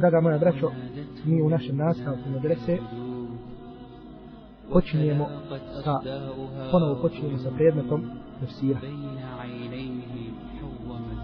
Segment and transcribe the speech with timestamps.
[0.00, 0.70] Draga moja braćo,
[1.24, 2.78] mi u našem nastavku medrese
[4.72, 5.26] počinjemo
[5.84, 6.00] sa,
[6.70, 8.10] ponovo počinjemo sa predmetom
[8.40, 8.80] tefsira.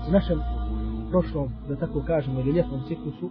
[0.09, 0.41] U našem
[1.11, 3.31] prošlom, da tako kažemo, ili ljetnom ciklusu,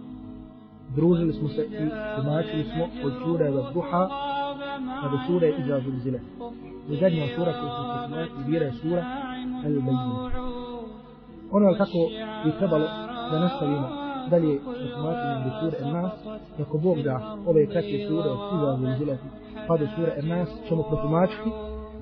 [0.96, 4.08] družili smo se i tumačili smo od sure do duha
[5.02, 6.20] pa do sure iza zulzile.
[6.90, 9.04] I zadnja sura koju smo se tumačili bira je sura
[9.64, 10.30] al-Bayyina.
[11.50, 11.98] Ono je kako
[12.44, 12.86] bi trebalo
[13.30, 16.12] da nastavimo dalje da tumačimo do sure al-Nas,
[16.82, 19.18] Bog da ove kratke sure od Siva zulzile
[19.66, 21.50] pa do sure al-Nas ćemo protumačiti,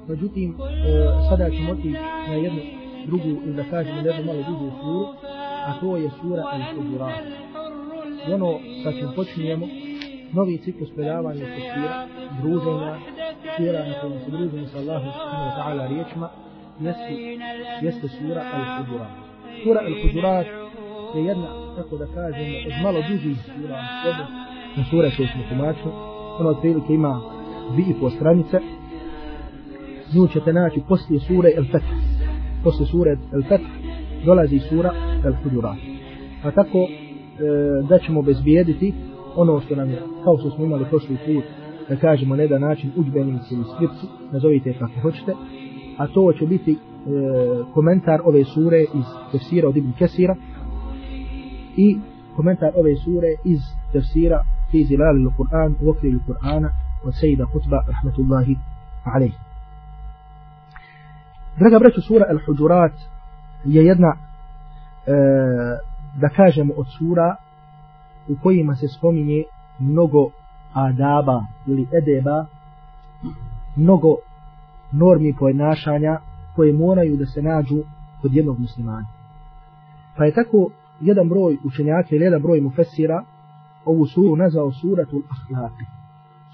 [0.09, 1.98] međutim e, sada ćemo otići
[2.29, 2.60] na jednu
[3.06, 5.06] drugu ili da kažemo jednu malo drugu suru,
[5.66, 7.23] a to je sura al-Hujurat.
[8.29, 9.66] I ono sa čim počinjemo,
[10.32, 12.06] novi ciklus predavanja i tefsira,
[12.43, 12.96] druženja,
[13.56, 16.29] sura na kojem se družimo sa Allahom subhanahu wa ta'ala riječima,
[16.80, 17.15] jeste,
[17.82, 19.12] jeste sura al-Hujurat.
[19.65, 20.63] Sura al-Hujurat
[21.18, 23.78] je jedna, tako da kažemo, od malo dužih sura
[24.09, 24.16] od
[24.77, 25.92] na sura koju smo tumačili.
[26.40, 27.20] Ona od prilike ima
[27.73, 28.60] dvije i po stranice.
[30.15, 31.90] Nju ćete naći poslije sure El-Fath,
[32.65, 33.65] Poslije sure El-Fath
[34.24, 34.92] dolazi sura
[35.24, 35.76] al-Hujurat.
[36.42, 36.88] Pa tako e,
[37.88, 38.95] da ćemo bezbijediti
[39.37, 41.45] ono što nam je, kao što smo imali prošli put,
[41.88, 45.32] da kažemo na jedan način uđbenici ili skripci, nazovite kako hoćete,
[45.98, 46.76] a to će biti e,
[47.74, 50.37] komentar ove sure iz tefsira od Ibn Kesira
[51.76, 51.98] i
[52.36, 53.60] komentar ove sure iz
[53.92, 56.68] tefsira fi zilal il-Qur'an u okrivi Qur'ana
[57.04, 58.56] od Sejida Kutba rahmetullahi
[59.04, 59.38] alaihi.
[61.58, 62.92] Draga braću, sura Al-Hujurat
[63.64, 64.19] je jedna e,
[66.16, 67.36] da kažemo od sura
[68.28, 69.44] u kojima se spominje
[69.78, 70.30] mnogo
[70.72, 72.47] adaba ili edeba
[73.76, 74.16] mnogo
[74.92, 76.19] normi pojednašanja
[76.56, 77.82] koje moraju da se nađu
[78.22, 79.06] kod jednog muslimana.
[80.16, 80.70] Pa je tako
[81.00, 83.22] jedan broj učenjaka ili jedan broj mufessira
[83.84, 85.84] ovu suru nazvao suratul ahlaki.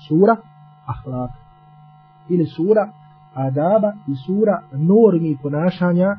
[0.08, 0.36] Sura
[0.86, 1.30] ahlak.
[2.28, 2.88] Ili sura
[3.34, 6.16] adaba i sura normi ponašanja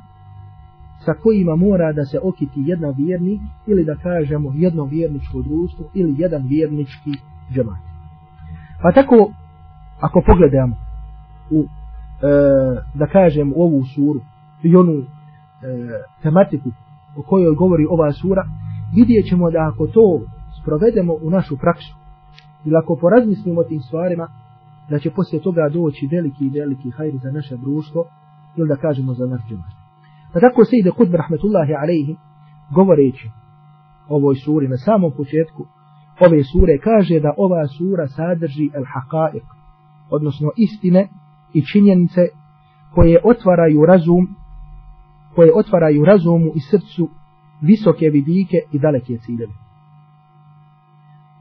[1.06, 6.16] sa kojima mora da se okiti jedna vjernik ili da kažemo jedno vjerničko društvo ili
[6.18, 7.12] jedan vjernički
[7.54, 7.80] džemat.
[8.82, 9.32] Pa tako,
[10.00, 10.76] ako pogledamo
[11.52, 11.68] u, e,
[12.94, 14.20] da kažem, ovu suru
[14.64, 15.06] i onu e,
[16.22, 16.70] tematiku
[17.18, 18.44] o kojoj govori ova sura,
[18.96, 20.22] vidjet ćemo da ako to
[20.62, 21.94] sprovedemo u našu praksu
[22.66, 24.28] ili ako porazmislimo tim stvarima,
[24.90, 28.06] da će poslije toga doći veliki, i veliki hajr za naše društvo
[28.58, 29.72] ili da kažemo za naš džemat.
[30.34, 32.16] Pa tako se ide Kudb rahmetullahi alaihi
[32.76, 33.30] govoreći
[34.10, 35.66] ovoj suri na samom početku
[36.26, 39.46] ove sure kaže da ova sura sadrži al haqaiq
[40.10, 41.08] odnosno istine
[41.54, 42.22] i činjenice
[42.96, 44.24] koje otvaraju razum
[45.36, 47.10] koje otvaraju razumu i srcu
[47.62, 49.54] visoke vidike i daleke ciljeve.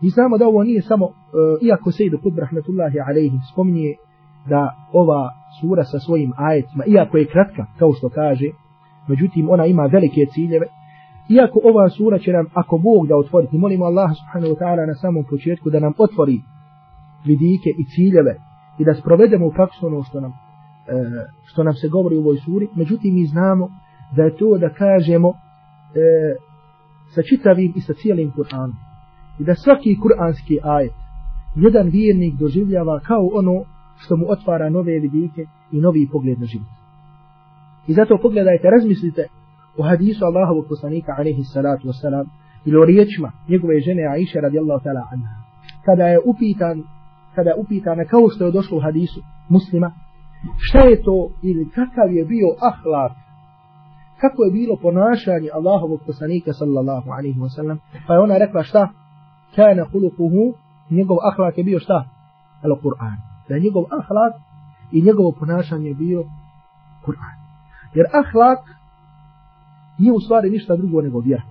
[0.03, 1.13] Mi znamo da ovo nije samo, uh,
[1.63, 3.95] iako Sejdu Kudb rahmetullahi alaihi spominje
[4.49, 4.63] da
[4.93, 5.31] ova
[5.61, 8.49] sura sa svojim ajetima, iako je kratka, kao što kaže,
[9.09, 10.67] međutim ona ima velike ciljeve,
[11.29, 14.95] iako ova sura će nam, ako Bog da otvoriti, molimo Allah subhanahu wa ta'ala na
[14.95, 16.39] samom početku da nam otvori
[17.25, 18.35] vidike i ciljeve
[18.79, 20.33] i da sprovedemo u praksu ono što nam,
[20.91, 20.93] E,
[21.45, 23.69] što nam se govori u ovoj suri, međutim mi znamo
[24.17, 25.35] da je to da kažemo e,
[27.15, 28.79] sa čitavim i sa cijelim Kur'anom
[29.41, 30.93] i da svaki kur'anski ajet
[31.57, 33.65] jedan vjernik doživljava kao ono
[34.03, 35.43] što mu otvara nove vidike
[35.73, 36.73] i novi pogled na život.
[37.87, 39.23] I zato pogledajte, razmislite
[39.79, 42.27] o hadisu Allahovog poslanika alaihi salatu wasalam
[42.67, 45.35] ili o riječima njegove žene Aisha radijallahu ta'ala anha.
[45.85, 46.77] Kada je upitan,
[47.35, 49.89] kada je upitana kao što je došlo u hadisu muslima,
[50.59, 53.13] šta je to ili kakav je bio ahlak,
[54.21, 58.89] kako je bilo ponašanje Allahovog poslanika sallallahu alaihi wasallam, pa je ona rekla šta?
[59.57, 60.55] Kana hulukuhu,
[60.91, 62.05] njegov ahlak je bio šta?
[62.63, 63.17] Al-Qur'an.
[63.49, 64.35] Da je njegov ahlak
[64.93, 66.25] i njegovo ponašanje bio
[67.05, 67.37] Kur'an.
[67.95, 68.59] Jer ahlak
[69.99, 71.43] nije u stvari ništa drugo nego vjera.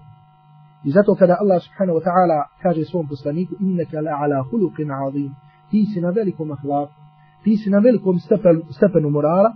[0.84, 5.36] I zato kada Allah subhanahu wa ta'ala kaže svom poslaniku innaka la ala huluqin azim
[5.72, 6.99] ti si na velikom ahlaku
[7.44, 9.52] ti si na velikom stepenu, stepenu morala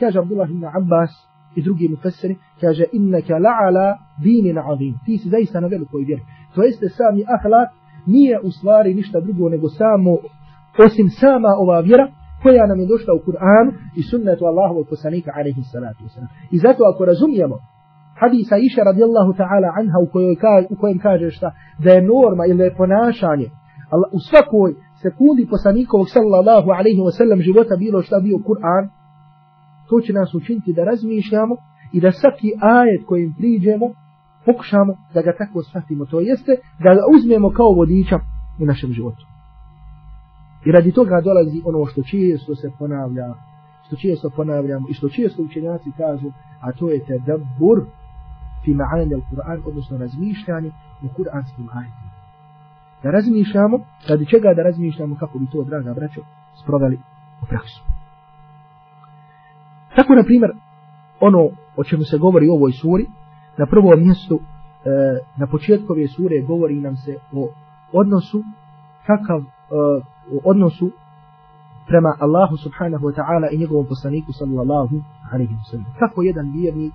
[0.00, 1.10] kaže Abdullah ibn Abbas
[1.56, 6.22] i drugi mufassiri kaže innaka la ala dinin azim ti si zaista na velikoj vjeri
[6.54, 7.68] to jeste sami ahlak
[8.06, 10.12] nije u stvari ništa drugo nego samo
[10.86, 12.06] osim sama ova vjera
[12.42, 16.30] koja nam je došla u Kur'anu i sunnetu Allahovog poslanika alaihi salatu wasalam.
[16.54, 17.56] I zato ako razumijemo
[18.20, 20.36] hadisa Iša radijallahu ta'ala anha u, kojoj
[20.72, 21.48] u kojem kaže šta
[21.84, 23.48] da je norma ili je ponašanje
[23.92, 24.70] Allah, u svakoj
[25.02, 28.84] sekundi poslanikovog sallallahu alaihi wasallam života bilo šta bio Kur'an
[29.88, 31.54] to će nas učiniti da razmišljamo
[31.92, 33.86] i da svaki ajet kojim priđemo
[34.46, 36.04] pokušamo da ga tako shvatimo.
[36.06, 36.52] To jeste
[36.84, 38.16] da ga uzmemo kao vodiča
[38.62, 39.24] u našem životu.
[40.66, 43.26] I radi toga dolazi ono što često se ponavlja,
[43.86, 46.28] što često ponavljamo i što često učenjaci kažu,
[46.60, 47.78] a to je tadabbur
[48.64, 50.70] fi ma'ani al-Qur'an, odnosno razmišljanje
[51.04, 52.15] u kuranskim ajetima.
[53.02, 53.78] Da razmišljamo,
[54.08, 56.20] radi čega da razmišljamo kako bi to, draga braćo,
[56.62, 56.98] sproveli
[57.42, 57.82] u praksu.
[59.96, 60.50] Tako, na primjer,
[61.20, 63.06] ono o čemu se govori u ovoj suri,
[63.58, 64.40] na prvom mjestu, e,
[65.36, 67.48] na početku ove sure govori nam se o
[67.92, 68.42] odnosu,
[69.06, 69.44] kakav, e,
[70.44, 70.90] odnosu
[71.86, 74.96] prema Allahu subhanahu wa ta'ala i njegovom poslaniku sallallahu
[75.32, 75.86] alaihi wa sallam.
[75.98, 76.92] Kako jedan vjernik,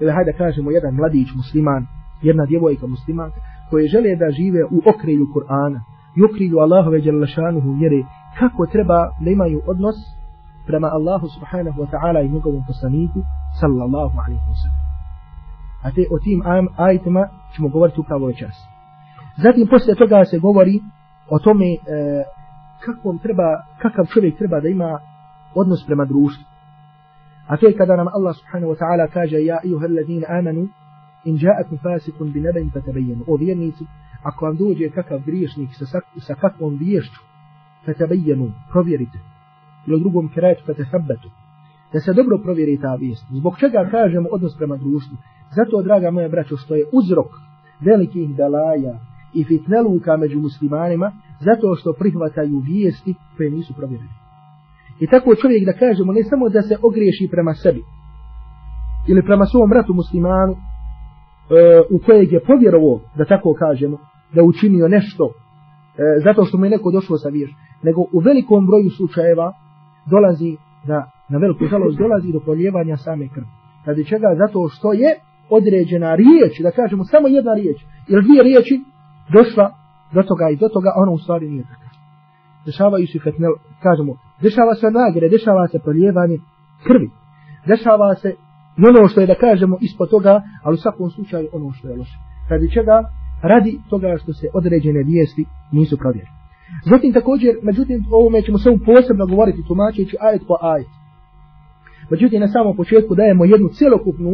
[0.00, 1.86] ili hajde kažemo jedan mladić musliman,
[2.22, 3.30] jedna djevojka musliman,
[3.70, 5.80] koje žele da žive u okrilju Kur'ana
[6.16, 8.00] i okrilju Allahove djelašanuhu vjere,
[8.38, 9.96] kako treba da imaju odnos
[10.66, 13.18] prema Allahu subhanahu wa ta'ala i njegovom poslaniku
[13.60, 14.80] sallallahu alaihi wa sallam.
[15.84, 16.38] A te o tim
[16.76, 17.22] ajitima
[17.54, 18.58] ćemo govoriti upravo večeras.
[19.44, 20.80] Zatim poslije toga se govori
[21.30, 21.78] o tome e,
[22.84, 23.48] kakvom treba,
[23.82, 24.98] kakav čovjek treba da ima
[25.54, 26.44] odnos prema društvu.
[27.46, 30.68] A to je kada nam Allah subhanahu wa ta'ala kaže Ja ijuhel ladina amanu
[31.24, 33.24] in ja'akum fasikun bi nabin fatabayyanu.
[33.26, 33.84] O vjernici,
[34.22, 37.20] ako vam dođe kakav griješnik sa, sa kakvom vješću,
[37.86, 39.18] fatabayyanu, provjerite.
[39.86, 41.30] Ili u drugom kraju fatahabbatu.
[41.92, 43.24] Da se dobro provjeri ta vijest.
[43.30, 45.16] Zbog čega kažemo odnos prema društvu?
[45.56, 47.30] Zato, draga moja braćo, što je uzrok
[47.80, 48.94] velikih dalaja
[49.34, 54.10] i fitneluka među muslimanima, zato što prihvataju vijesti koje nisu provjerene.
[55.00, 57.82] I tako čovjek da kažemo ne samo da se ogriješi prema sebi
[59.08, 60.54] ili prema svom bratu muslimanu
[61.50, 63.98] E, u kojeg je povjerovo, da tako kažemo,
[64.34, 65.32] da učinio nešto e,
[66.24, 67.50] zato što mu je neko došlo sa vješ,
[67.82, 69.52] nego u velikom broju slučajeva
[70.10, 70.56] dolazi
[70.86, 73.50] da na veliku žalost dolazi do poljevanja same krvi.
[73.86, 74.28] Radi čega?
[74.42, 75.10] Zato što je
[75.50, 78.74] određena riječ, da kažemo samo jedna riječ, ili dvije riječi,
[79.36, 79.66] došla
[80.14, 81.86] do toga i do toga, ono u stvari nije tako.
[82.66, 83.48] Dešavaju se, kad ne,
[83.82, 84.12] kažemo,
[84.42, 86.38] dešava se nagre, dešava se poljevanje
[86.86, 87.08] krvi.
[87.66, 88.30] Dešava se
[88.80, 91.96] i ono što je, da kažemo, ispod toga, ali u svakom slučaju ono što je
[91.96, 92.18] loše.
[92.50, 92.96] Radi čega?
[93.42, 96.40] Radi toga što se određene vijesti nisu provjerili.
[96.84, 100.90] Zatim također, međutim, o ovome ćemo samo posebno govoriti tumačeći ajet po ajet.
[102.10, 104.32] Međutim, na samom početku dajemo jednu celokupnu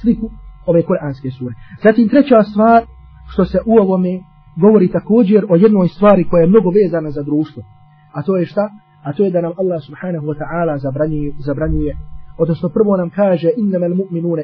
[0.00, 0.30] sliku
[0.66, 1.54] ove koranske sure.
[1.84, 2.82] Zatim, treća stvar,
[3.32, 4.12] što se u ovome
[4.64, 7.62] govori također o jednoj stvari koja je mnogo vezana za društvo.
[8.16, 8.64] A to je šta?
[9.06, 11.96] A to je da nam Allah subhanahu wa ta'ala zabranjuje, zabranjuje,
[12.38, 14.42] odnosno prvo nam kaže innama al-mu'minuna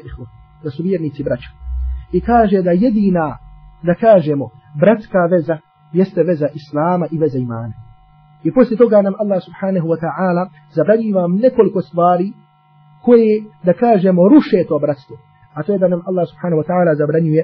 [0.63, 1.49] da su vjernici braća.
[2.11, 3.37] I kaže da jedina,
[3.83, 4.49] da kažemo,
[4.79, 5.57] bratska veza
[5.93, 7.73] jeste veza islama i veza imana.
[8.43, 12.31] I poslije toga nam Allah subhanahu wa ta'ala zabranjuje vam nekoliko stvari
[13.05, 15.17] koje, da kažemo, ruše to bratstvo.
[15.53, 17.43] A to je da nam Allah subhanahu wa ta'ala zabranjuje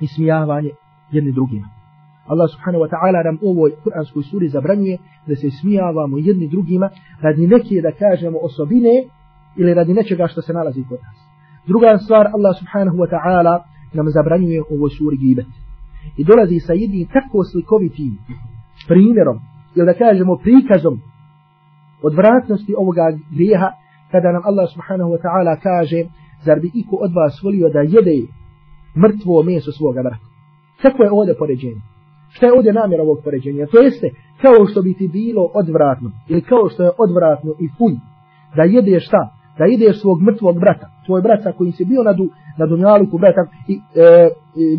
[0.00, 0.70] ismijavanje
[1.10, 1.68] jedni drugima.
[2.26, 6.90] Allah subhanahu wa ta'ala nam u ovoj kuranskoj suri zabranjuje da se smijavamo jedni drugima
[7.20, 8.94] radi neke da kažemo osobine
[9.56, 11.16] ili radi nečega što se nalazi kod nas.
[11.66, 13.54] Druga stvar Allah subhanahu wa ta'ala
[13.92, 15.46] nam zabranjuje u ovoj suri gibet.
[16.16, 18.12] I dolazi sa jednim tako slikovitim
[18.88, 19.38] primjerom
[19.76, 20.94] ili da kažemo prikazom
[22.02, 23.06] odvratnosti ovoga
[23.36, 23.70] grijeha
[24.12, 26.00] kada nam Allah subhanahu wa ta'ala kaže
[26.46, 28.18] zar bi iko od vas volio da jede
[29.02, 30.26] mrtvo meso svoga brata.
[30.82, 31.80] Kako je ovdje poređenje?
[32.34, 33.66] Šta je ovdje namjer ovog poređenja?
[33.66, 34.10] To jeste,
[34.42, 37.94] kao što bi ti bilo odvratno, ili kao što je odvratno i fuj,
[38.56, 39.22] da jedeš šta?
[39.58, 43.18] Da ideš svog mrtvog brata, tvoj brat sa kojim si bio na, du, na dunjaluku
[43.18, 44.30] brata, i, e, e,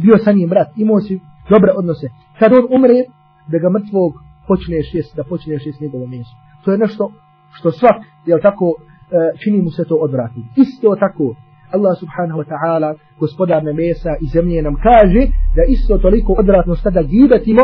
[0.02, 2.08] bio sa njim brat, imao si dobre odnose.
[2.40, 3.00] Kad on umre,
[3.48, 4.14] da ga mrtvog
[4.48, 6.36] počneš jest, da počneš jest njegovo meso.
[6.64, 7.12] To je nešto
[7.52, 10.42] što svak, jel tako, e, čini mu se to odvrati.
[10.56, 11.36] Isto tako,
[11.72, 15.22] Allah subhanahu wa ta'ala, gospodar nebesa i zemlje nam kaže
[15.56, 17.64] da isto toliko odvratno sada gibetimo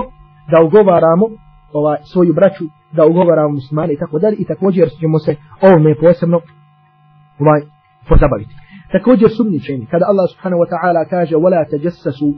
[0.52, 1.26] da ugovaramo
[1.74, 6.42] ovaj, svoju braću, da ugovaramo muslimane i tako dalje i također ćemo se ovome posebno
[7.41, 7.61] ovaj,
[8.09, 8.55] pozabaviti.
[8.93, 12.33] Također sumničeni, kada Allah subhanahu wa ta'ala kaže وَلَا تَجَسَّسُوا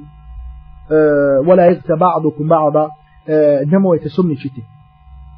[1.48, 2.76] وَلَا يَغْتَ بَعْضُكُمْ بَعْضَ
[3.66, 4.62] nemojte sumničiti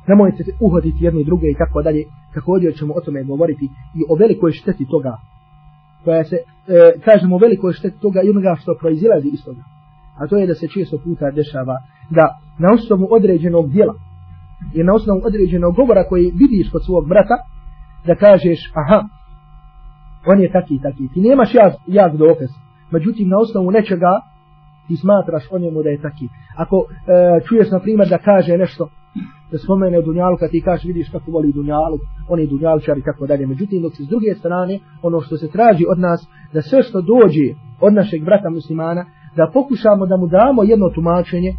[0.08, 2.02] nemojte uhoditi jedni druge i tako dalje
[2.34, 3.64] također ćemo o tome govoriti
[3.98, 5.14] i o velikoj šteti toga
[6.04, 6.42] koja se, e,
[7.04, 9.62] kažemo, veliko šteti toga i onoga što proizilazi iz toga.
[10.20, 11.76] A to je da se često puta dešava
[12.10, 12.24] da
[12.58, 13.94] na osnovu određenog dijela
[14.74, 17.36] i na osnovu određenog govora koji vidiš kod svog brata,
[18.06, 18.98] da kažeš, aha,
[20.31, 21.09] on je taki i taki.
[21.13, 22.49] Ti nemaš jak, jak dokaz.
[22.91, 24.13] Međutim, na osnovu nečega
[24.87, 26.27] ti smatraš o njemu da je taki.
[26.57, 28.89] Ako e, čuješ, na primjer, da kaže nešto,
[29.51, 31.97] da spomene dunjalu kad ti kaže vidiš kako voli dunjalu,
[32.29, 33.47] oni dunjalčari i tako dalje.
[33.47, 36.19] Međutim, dok se s druge strane, ono što se traži od nas,
[36.53, 37.47] da sve što dođe
[37.81, 39.05] od našeg brata muslimana,
[39.37, 41.51] da pokušamo da mu damo jedno tumačenje,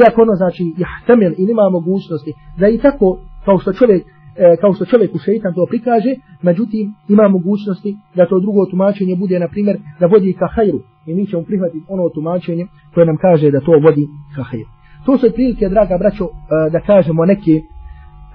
[0.00, 4.02] iako ono znači jahtamil ili ima mogućnosti, da i tako kao što čovjek
[4.36, 6.12] e, kao što čovjek u šeitan to prikaže,
[6.42, 10.80] međutim ima mogućnosti da to drugo tumačenje bude, na primjer, da vodi ka hajru.
[11.06, 14.04] I mi ćemo prihvatiti ono tumačenje koje nam kaže da to vodi
[14.36, 14.68] ka hajru.
[15.06, 16.30] To su prilike, draga braćo, e,
[16.70, 17.54] da kažemo neke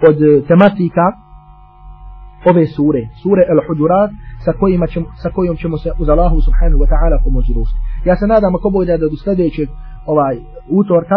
[0.10, 1.06] od e, tematika
[2.50, 4.10] ove sure, sure Al-Hujurat,
[4.46, 7.78] sa, kojima ćemo, sa kojom ćemo se uz Allahu subhanahu wa ta'ala pomoći društvu.
[8.06, 9.68] Ja se nadam ako bude da do sljedećeg
[10.06, 10.36] ovaj,
[10.70, 11.16] utorka,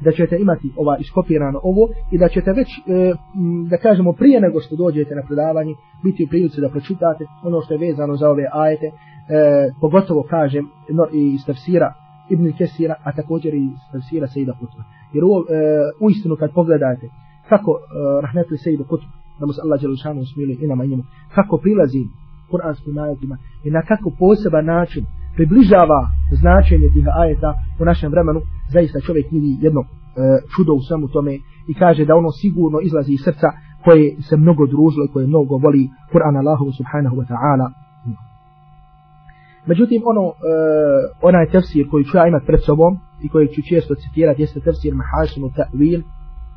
[0.00, 2.82] da ćete imati ova iskopirano ovo i da ćete već, e,
[3.70, 5.74] da kažemo, prije nego što dođete na predavanje,
[6.04, 8.92] biti u prilici da pročitate ono što je vezano za ove ajete, e,
[9.80, 11.94] pogotovo kažem no, iz tafsira
[12.30, 14.82] Ibn Kesira, a također i iz tafsira Sejda Kutba.
[15.14, 15.44] Jer ovo, e,
[16.00, 17.06] u istinu kad pogledate
[17.48, 17.80] kako e,
[18.22, 22.02] rahmetli Sejda Kutba, da mu se Allah Đelešanu usmili i nama i njemu, kako prilazi
[22.50, 25.04] kuranskim ajetima i na kako poseban način
[25.36, 26.00] približava
[26.40, 27.50] značenje tih ajeta
[27.80, 28.40] u našem vremenu,
[28.74, 29.86] zaista čovjek vidi jedno e,
[30.52, 31.34] čudo u svemu tome
[31.70, 33.48] i kaže da ono sigurno izlazi iz srca
[33.84, 37.66] koje se mnogo družilo i koje mnogo voli Kur'an Allahu subhanahu wa ta'ala.
[39.66, 40.32] Međutim, ono, e,
[41.22, 42.92] onaj tefsir koji ću ja imat pred sobom
[43.24, 46.02] i koji ću često citirati jeste tefsir Mahasinu Ta'wil,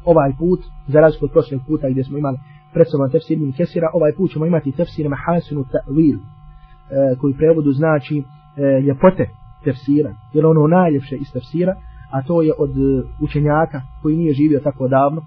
[0.05, 2.37] ovaj put, za razliku od prošlog puta gdje smo imali
[2.73, 7.71] pred sobom tefsir Min Kesira, ovaj put ćemo imati tefsir Mahasinu Ta'wil, e, koji prevodu
[7.71, 8.23] znači
[8.57, 9.29] e, ljepote
[9.63, 11.75] tefsira, jer ono najljepše iz tefsira,
[12.11, 15.25] a to je od e, učenjaka koji nije živio tako davno, e,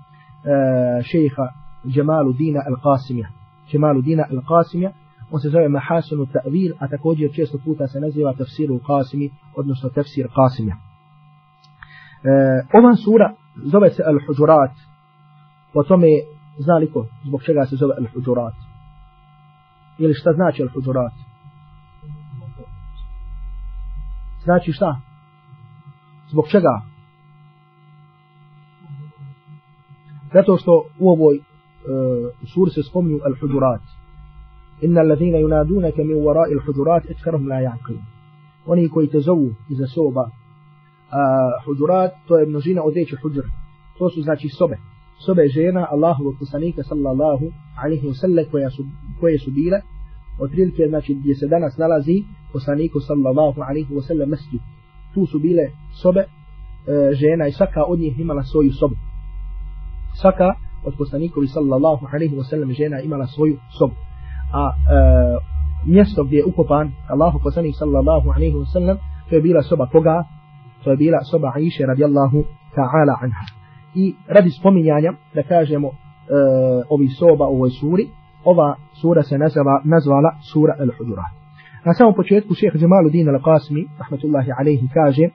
[1.02, 1.46] šeha
[1.86, 3.28] Džemalu Dina Al-Qasimija.
[3.70, 4.90] Džemalu Dina Al-Qasimija,
[5.30, 10.26] on se zove Mahasinu Ta'vil, a također često puta se naziva tefsiru Qasimi, odnosno tefsir
[10.36, 10.76] Qasimija.
[10.76, 12.32] E,
[12.78, 13.28] ova sura
[13.72, 14.74] zove se Al-Hujurat,
[15.72, 16.06] po tome
[16.58, 18.56] znaliko zbog čega se zove Al-Hujurat.
[19.98, 21.29] Ili šta znači Al-Hujurat?
[24.44, 25.00] Znači šta?
[26.30, 26.80] Zbog čega?
[30.34, 31.44] Zato što u ovoj uh,
[32.54, 33.82] suri se spominju al-hudurat.
[34.80, 38.04] Inna alladhina yunadunaka min wara'i al-hudurat aktharuhum la ya'qilun.
[38.66, 40.30] Oni koji te zovu iza soba uh,
[41.64, 43.44] hudurat, to je množina od riječi hudr.
[43.98, 44.76] To su znači sobe.
[45.26, 47.46] Sobe žena Allahovog poslanika sallallahu
[47.82, 48.44] alaihi wa sallam
[49.20, 49.80] koje su bile
[50.40, 52.16] otprilike znači gdje se danas nalazi
[52.52, 54.60] poslaniku sallallahu alaihi wa sallam masjid.
[55.14, 55.64] Tu su bile
[56.02, 56.26] sobe e,
[57.14, 58.96] žena i svaka od njih imala svoju sobu.
[60.20, 60.48] Svaka
[60.84, 63.94] od poslanikovi sallallahu alaihi wa sallam žena imala svoju sobu.
[64.52, 64.74] A e,
[65.86, 68.96] mjesto gdje je ukopan Allahu poslanik sallallahu alaihi wa sallam
[69.30, 70.24] to je bila soba koga?
[70.84, 72.44] To je bila soba Aisha radijallahu
[72.74, 73.46] ta'ala anha.
[73.94, 75.92] I radi spominjanja da kažemo e,
[76.88, 78.04] ovi soba u ovoj suri,
[78.44, 81.32] ova sura se nazvala, nazvala sura Al-Hujurat.
[81.84, 85.30] Na samom početku šeheh Jamaluddin Al-Qasmi, rahmatullahi alaihi, kaže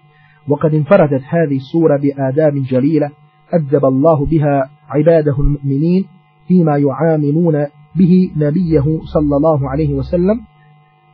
[0.47, 3.09] وقد انفردت هذه السورة بآداب جليلة
[3.53, 6.05] أدب الله بها عباده المؤمنين
[6.47, 10.41] فيما يعاملون به نبيه صلى الله عليه وسلم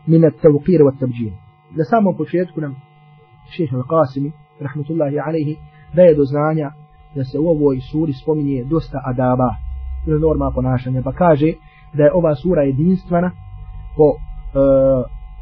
[0.07, 1.33] من التوقير والتبجيل
[1.75, 2.73] لسامة قشيت كنا
[3.57, 4.31] شيخ القاسم
[4.61, 5.55] رحمة الله عليه
[5.93, 6.71] لا يدوزنانا
[7.15, 9.51] لسوى وي سوري سبومني دوستا أدابا
[10.07, 11.57] لنور ما قناشا نبكاجي
[11.93, 13.31] da je ova sura jedinstvena
[13.97, 14.17] po e,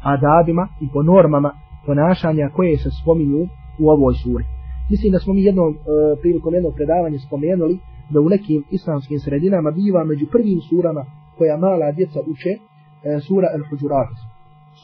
[0.02, 1.50] adabima i po normama
[1.86, 3.42] ponašanja koje se spominju
[3.78, 4.44] u ovoj suri.
[4.90, 5.76] Mislim da smo mi jednom e,
[6.20, 7.78] prilikom jednog predavanja spomenuli
[8.10, 11.04] da u nekim islamskim sredinama biva među prvim surama
[11.38, 12.60] koja mala djeca uče e,
[13.26, 14.16] sura Al-Hujurat.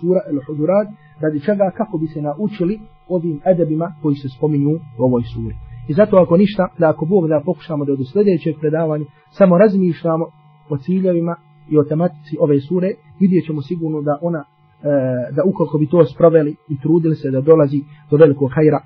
[0.01, 0.89] Sura Al-Hujurat
[1.21, 5.55] radi čega kako bi se naučili ovim edebima koji se spominju u ovoj suri.
[5.89, 10.25] I zato ako ništa, da ako Bog da pokušamo da do sljedećeg predavanja samo razmišljamo
[10.71, 11.37] o ciljevima
[11.69, 16.05] i o tematici ove sure, vidjet ćemo sigurno da ona, e, da ukoliko bi to
[16.05, 18.81] sproveli i trudili se da dolazi do velikog hajra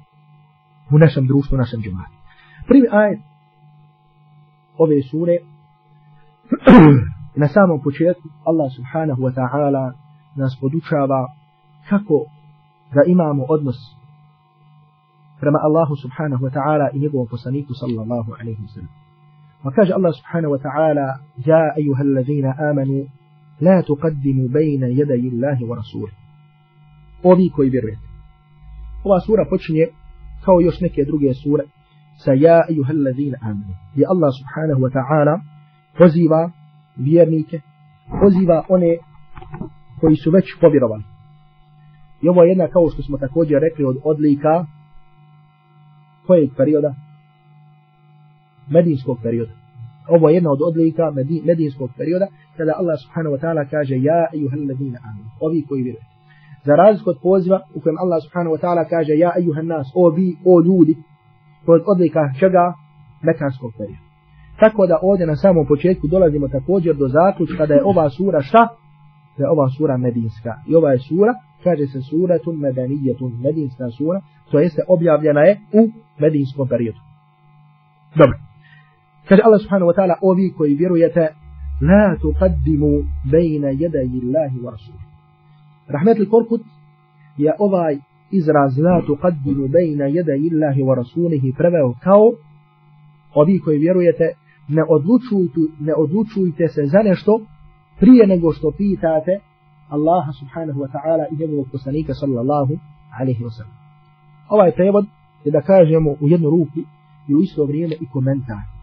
[0.91, 2.17] u našem društvu, u našem džematu.
[2.69, 3.21] Prvi ajet
[4.79, 5.39] ove sure,
[7.43, 9.93] na samom početku, Allah subhanahu wa ta'ala
[10.37, 11.27] nas podučava
[11.89, 12.25] kako
[12.95, 13.77] da imamo odnos
[15.41, 19.00] prema Allahu subhanahu wa ta'ala i njegovom poslaniku sallallahu alaihi wa sallam.
[19.65, 21.15] وكاج الله سبحانه وتعالى
[21.47, 23.05] يا أيها الذين آمنوا
[23.61, 26.21] لا تقدموا بين يدي الله ورسوله
[27.23, 28.07] ovi koji vjerujete.
[29.05, 29.87] Ova sura počinje
[30.45, 31.65] kao još neke druge sure
[32.23, 33.75] sa ja ejuhel ladhina amanu.
[33.93, 35.35] Gdje Allah subhanahu wa ta'ala
[35.99, 36.51] poziva
[36.97, 37.61] vjernike,
[38.23, 38.97] poziva one
[40.01, 41.05] koji su već povjerovali.
[42.23, 44.67] I ovo je jedna kao što smo također rekli od odlika
[46.27, 46.95] kojeg perioda
[48.71, 49.53] medinskog perioda.
[50.09, 51.13] Ovo je jedna od odlika
[51.45, 56.05] medinskog perioda kada Allah subhanahu wa ta'ala kaže ja ejuhel ladina amin, ovi koji vjeruju.
[56.65, 60.11] Za razliku od poziva u kojem Allah subhanahu wa ta'ala kaže ja ejuhel nas, o
[60.17, 60.95] vi, o ljudi,
[61.67, 62.65] to je odlika čega?
[63.23, 64.11] Mekanskog perioda.
[64.61, 68.69] Tako da ovdje na samom početku dolazimo također do zaključka da je ova sura šta?
[69.37, 70.53] Da je ova sura medinska.
[70.69, 71.33] I ova je sura,
[71.65, 75.83] kaže se suratun medanijetun, medinska sura, to jeste objavljena je u
[76.19, 76.99] medinskom periodu.
[78.17, 78.50] Dobro.
[79.31, 81.25] Kaže Allah subhanahu wa ta'ala, ovi koji vjerujete,
[81.81, 82.93] la tuqaddimu
[83.33, 84.99] bejna jedaji Allahi wa rasuli.
[85.89, 86.63] Rahmetli korkut
[87.37, 87.95] je ovaj
[88.31, 92.27] izraz la tuqaddimu bejna jedaji Allahi wa rasulihi preveo kao
[93.35, 94.27] ovi koji vjerujete,
[94.69, 97.33] ne odlučujte, ne odlučujte se za nešto
[98.01, 99.35] prije nego što pitate
[99.89, 102.75] Allaha subhanahu wa ta'ala i njegovog poslanika sallallahu
[103.21, 103.77] alaihi wa sallam.
[104.49, 105.05] Ovaj prevod
[105.45, 106.81] je da kažemo u jednu ruku
[107.29, 108.80] i u isto vrijeme i komentar.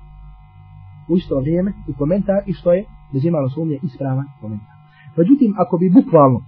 [1.09, 4.75] U isto vrijeme i komentar i što je bez imalo sumnje ispravan komentar.
[5.17, 6.39] Međutim, ako bi bukvalno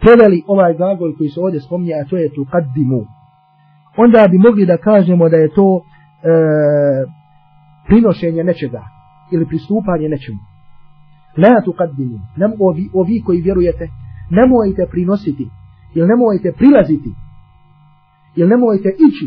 [0.00, 3.02] preveli ovaj glagol koji se ovdje spominje, a to je tu kaddimu,
[3.96, 5.82] onda bi mogli da kažemo da je to e,
[7.86, 8.82] prinošenje nečega
[9.32, 10.38] ili pristupanje nečemu.
[11.42, 13.88] La tu kaddimu, nem ovi, ovi koji vjerujete,
[14.30, 15.46] nemojte prinositi
[15.94, 17.10] ili nemojte prilaziti
[18.36, 19.26] ili nemojte ići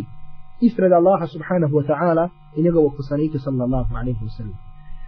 [0.61, 2.29] ispred Allaha subhanahu wa ta'ala
[2.59, 4.57] i njegovog poslanika sallallahu alaihi wa sallam.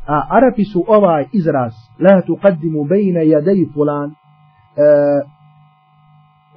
[0.07, 4.13] A Arapi su ovaj izraz la tuqaddimu bejna jadej fulan e,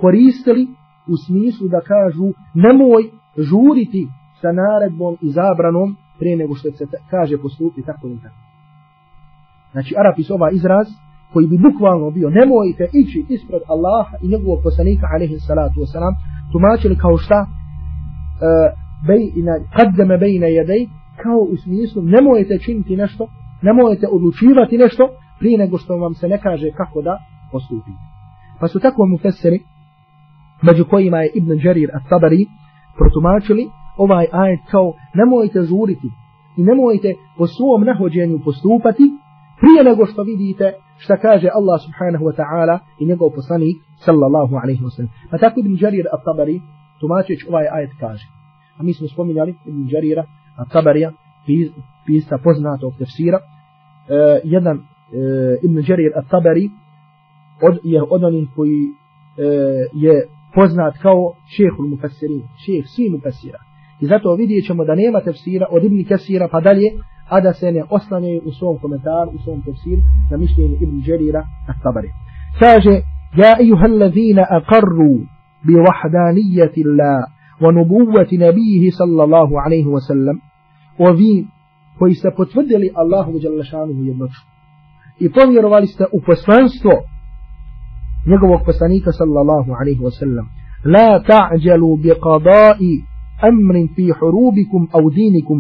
[0.01, 0.65] koristili
[1.13, 3.03] u smislu da kažu nemoj
[3.49, 4.09] žuriti
[4.41, 8.41] sa naredbom i zabranom prije nego što se kaže postupi tako i tako.
[9.73, 10.87] Znači Arapi su ovaj izraz
[11.33, 16.15] koji bi bukvalno bio nemojte ići ispred Allaha i njegovog poslanika alaihi salatu wasalam
[16.53, 17.47] tumačili kao šta e,
[19.07, 20.87] bejna, kaddeme bejna jedej,
[21.23, 23.29] kao u smislu nemojte činiti nešto,
[23.63, 25.09] nemojte odlučivati nešto,
[25.39, 27.19] prije nego što vam se ne kaže kako da
[27.53, 28.03] postupite.
[28.61, 29.59] Pa su tako mu feseri,
[30.63, 32.45] među kojima je Ibn Đarir at-Tabari,
[32.99, 33.65] protumačili
[33.97, 36.09] ovaj ajet kao nemojte žuriti
[36.59, 39.07] i nemojte po svom nahođenju postupati
[39.61, 40.67] prije nego što vidite
[41.03, 43.77] šta kaže Allah subhanahu wa ta'ala i njegov poslanik
[44.07, 45.13] sallallahu alaihi wa sallam.
[45.31, 46.57] Pa tako Ibn Đarir at-Tabari
[47.01, 48.27] tumačeć ovaj ajet kaže
[48.79, 50.25] a mi smo spominjali Ibn Đarira,
[50.57, 51.13] a Tabarija,
[52.07, 54.83] pisa poznatog tefsira, e, jedan e,
[55.63, 56.71] Ibn Đarir a Tabari
[57.63, 58.93] od, je od onih koji e,
[59.93, 60.15] je
[60.55, 63.59] poznat kao šehul mufassirin, šeh svi mufassira.
[64.01, 66.89] I zato vidjet ćemo da nema tefsira od Ibn Kasira pa dalje,
[67.29, 71.43] a da se ne oslanjaju u svom komentaru, u svom tefsiru na mišljenje Ibn Đarira
[71.69, 72.11] a Tabari.
[72.59, 72.95] Kaže,
[73.35, 75.27] Ja ejuha allazina aqarru
[75.67, 80.40] bi wahdanijati Allah ونبوة نبيه صلى الله عليه وسلم
[81.00, 81.46] وفي
[82.00, 84.42] koji ste potvrdili Allahu Đalešanuhu jednoću
[85.20, 86.92] i povjerovali ste u poslanstvo
[88.32, 90.46] njegovog poslanika sallallahu alaihi wa sallam
[90.96, 92.92] la ta'đalu bi qadai
[93.50, 95.60] amrin fi hurubikum au dinikum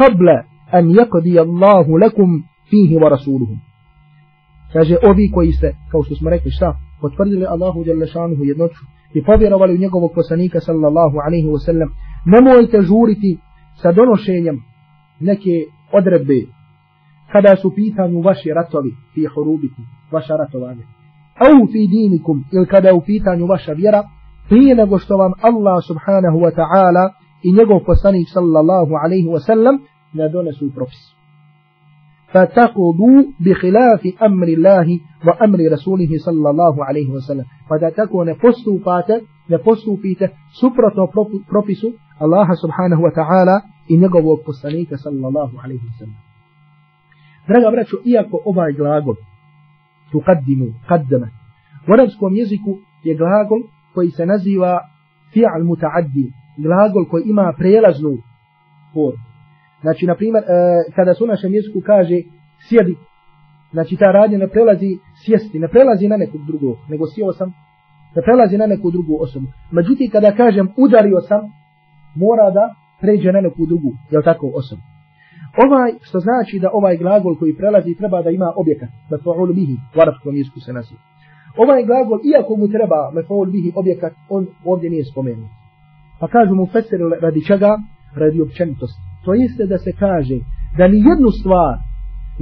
[0.00, 0.36] qabla
[0.78, 2.28] an yaqdi Allahu lakum
[2.70, 3.58] fihi wa rasuluhum
[4.72, 8.82] kaže ovi koji ste kao što smo rekli šta potvrdili Allahu Đalešanuhu jednoću
[9.13, 11.89] i povjerovali u njegovog poslanika sallallahu alaihi wa sallam,
[12.25, 13.37] nemojte žuriti
[13.81, 14.57] sa donošenjem
[15.19, 15.55] neke
[15.91, 16.39] odredbe
[17.31, 20.83] kada su pitanju vaši ratovi fi horubiti, vaša ratovanje.
[21.45, 24.03] Au fi dinikum, ili kada je u pitanju vaša vjera,
[24.49, 27.05] prije nego što vam Allah subhanahu wa ta'ala
[27.43, 29.75] i njegov poslanik sallallahu alaihi wa sallam
[30.13, 31.22] ne donesu propis.
[32.33, 37.45] فتقضوا بخلاف أمر الله وأمر رسوله صلى الله عليه وسلم.
[37.69, 40.29] فذا تكو نفسو فاتا نفسو فيتا
[40.61, 40.97] سبرة
[41.49, 41.89] بروفيسو
[42.21, 46.17] الله سبحانه وتعالى إن يقضوا بسانيك صلى الله عليه وسلم.
[47.47, 49.15] Draga braćo, iako ovaj glagol
[50.11, 51.27] tu kaddimu, kaddama,
[51.87, 53.61] u arabskom jeziku je glagol
[53.93, 54.79] koji se naziva
[55.33, 56.25] fi'al muta'addi,
[56.57, 58.17] glagol koji ima prelaznu
[58.93, 59.32] formu.
[59.83, 60.47] Znači, na primjer, e,
[60.95, 62.17] kada su našem jeziku kaže
[62.67, 62.95] sjedi,
[63.71, 64.91] znači ta radnja ne prelazi
[65.25, 67.49] sjesti, ne prelazi na nekog drugog, nego sjeo sam,
[68.15, 69.47] ne prelazi na neku drugu osobu.
[69.71, 71.41] Međutim, kada kažem udario sam,
[72.15, 72.65] mora da
[73.01, 74.81] pređe na neku drugu, je tako, osobu.
[75.65, 79.53] Ovaj, što znači da ovaj glagol koji prelazi treba da ima objekat, da to ul
[79.53, 81.01] bihi, u arabskom jeziku se naziva.
[81.57, 85.49] Ovaj glagol, iako mu treba mefaul bihi objekat, on ovdje nije spomenut.
[86.19, 87.77] Pa kažu mu fesir radi čega?
[88.15, 89.12] Radi općenitosti.
[89.25, 90.37] To jeste da se kaže
[90.77, 91.73] da ni jednu stvar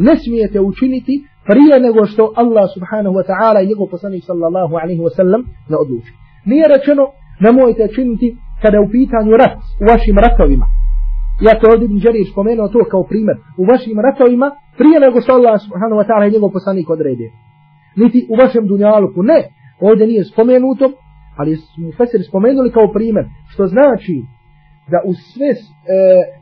[0.07, 1.13] ne smijete učiniti
[1.49, 5.41] prije nego što Allah subhanahu wa ta'ala i njegov poslanik sallallahu alaihi wa sallam
[5.71, 6.11] ne odluči.
[6.51, 7.03] Nije rečeno
[7.45, 8.27] nemojte činiti
[8.61, 10.67] kada je u pitanju rat u vašim ratovima.
[11.47, 14.47] ja to ovdje Đerir spomenuo to kao primjer, u vašim ratovima,
[14.79, 17.27] prije nego što Allah subhanahu wa ta'ala i njegov poslanik odrede.
[18.01, 19.39] Niti u vašem dunjaluku, ne,
[19.87, 20.85] ovdje nije spomenuto,
[21.39, 24.15] ali smo Fesir spomenuli kao primjer, što znači
[24.87, 25.57] da u sve, e,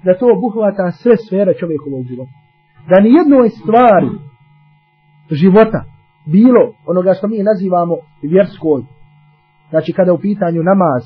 [0.05, 2.31] da to obuhvata sve sfere čovjekovog života.
[2.89, 4.09] Da ni jednoj stvari
[5.31, 5.83] života,
[6.25, 8.81] bilo onoga što mi nazivamo vjerskoj,
[9.69, 11.03] znači kada u pitanju namaz,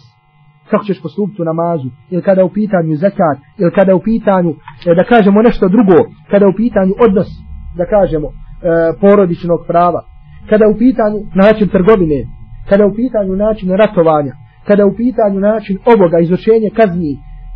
[0.70, 4.04] kako ćeš postupiti u namazu, ili kada je u pitanju zakat, ili kada je u
[4.12, 4.52] pitanju,
[4.88, 5.98] e, da kažemo nešto drugo,
[6.32, 7.30] kada je u pitanju odnos,
[7.78, 8.34] da kažemo, e,
[9.02, 10.02] porodičnog prava,
[10.50, 12.20] kada je u pitanju način trgovine,
[12.70, 14.34] kada je u pitanju način ratovanja,
[14.68, 17.14] kada u pitanju način ovoga, izvršenje kazni,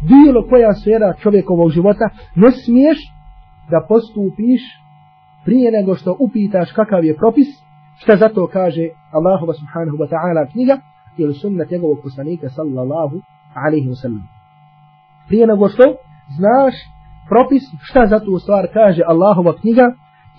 [0.10, 2.98] bilo koja sfera čovjekovog života, ne smiješ
[3.72, 4.62] da postupiš
[5.46, 7.48] prije nego što upitaš kakav je propis,
[8.02, 10.76] šta zato kaže Allahova subhanahu wa ta'ala knjiga,
[11.18, 13.18] ili sunnet njegovog poslanika sallallahu
[13.66, 14.24] alaihi wasallam.
[15.28, 15.84] Prije nego što
[16.38, 16.76] znaš
[17.32, 19.86] propis šta za tu stvar kaže Allahova knjiga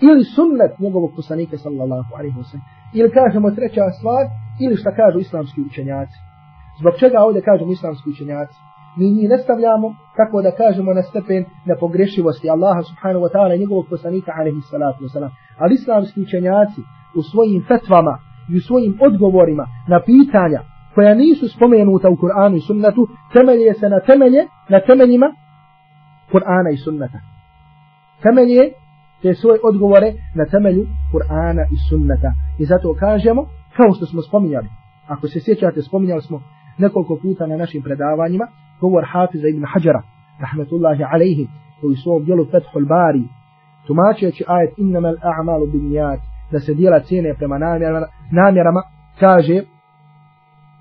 [0.08, 2.66] ili sunnet njegovog poslanika sallallahu alaihi wasallam.
[2.94, 4.24] Ili kažemo treća stvar
[4.64, 6.27] ili šta kažu islamski učenjaci.
[6.80, 8.58] Zbog čega ovdje kažemo islamski učenjaci?
[8.98, 9.88] Mi njih ne stavljamo
[10.18, 15.04] kako da kažemo na stepen nepogrešivosti Allaha subhanahu wa ta'ala i njegovog poslanika alaihi salatu
[15.04, 15.32] wasallam.
[15.58, 16.80] Ali islamski učenjaci
[17.18, 18.14] u svojim fetvama
[18.52, 20.60] i u svojim odgovorima na pitanja
[20.94, 23.02] koja nisu spomenuta u Kur'anu i sunnetu,
[23.34, 25.28] temelje se na temelje, na temeljima
[26.32, 27.18] Kur'ana i sunneta.
[28.22, 28.62] Temelje
[29.22, 32.30] te svoje odgovore na temelju Kur'ana i sunneta.
[32.58, 33.42] I zato kažemo,
[33.76, 34.68] kao što smo spominjali,
[35.08, 36.42] ako se sjećate, spominjali smo
[36.78, 38.46] nekoliko puta na našim predavanjima,
[38.80, 40.02] govor Hafiza ibn Hajara,
[40.40, 41.48] rahmetullahi alaihi,
[41.80, 43.24] koji su ovom dijelu Fethul Bari,
[43.86, 46.20] tumačeći ajet innamal a'malu bin nijat,
[46.52, 48.82] da se dijela cijene prema namjerama, namjerama
[49.20, 49.62] kaže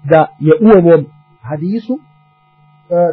[0.03, 1.05] da je u ovom
[1.41, 1.99] hadisu uh,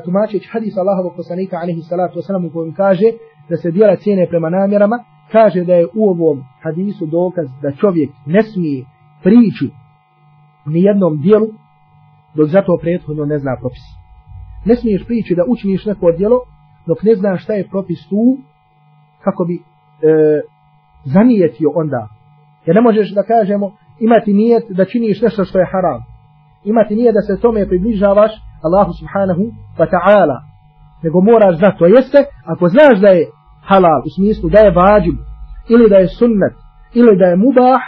[0.04, 3.08] tumačeći hadis Allahovog poslanika alaihi salatu wasalam u kojem kaže
[3.48, 4.98] da se dijela cijene prema namjerama
[5.32, 8.84] kaže da je u ovom hadisu dokaz da čovjek ne smije
[9.22, 9.66] prići
[10.66, 11.46] ni jednom dijelu
[12.34, 13.86] dok zato prethodno ne zna propis.
[14.64, 16.38] Ne smiješ prići da učiniš neko djelo
[16.86, 18.38] dok ne znaš šta je propis tu
[19.24, 19.60] kako bi e,
[21.04, 22.08] zanijetio onda
[22.66, 23.66] Jer ne možeš da kažemo
[24.00, 26.00] imati nijet da činiš nešto što je haram.
[26.64, 28.32] Imati nijet da se tome približavaš
[28.66, 29.44] Allahu subhanahu
[29.78, 30.38] wa ta'ala.
[31.02, 32.18] Nego moraš znati to jeste,
[32.52, 33.24] ako znaš da je
[33.70, 35.18] halal u smislu da je vađib,
[35.72, 36.54] ili da je sunnet,
[36.94, 37.82] ili da je mubah,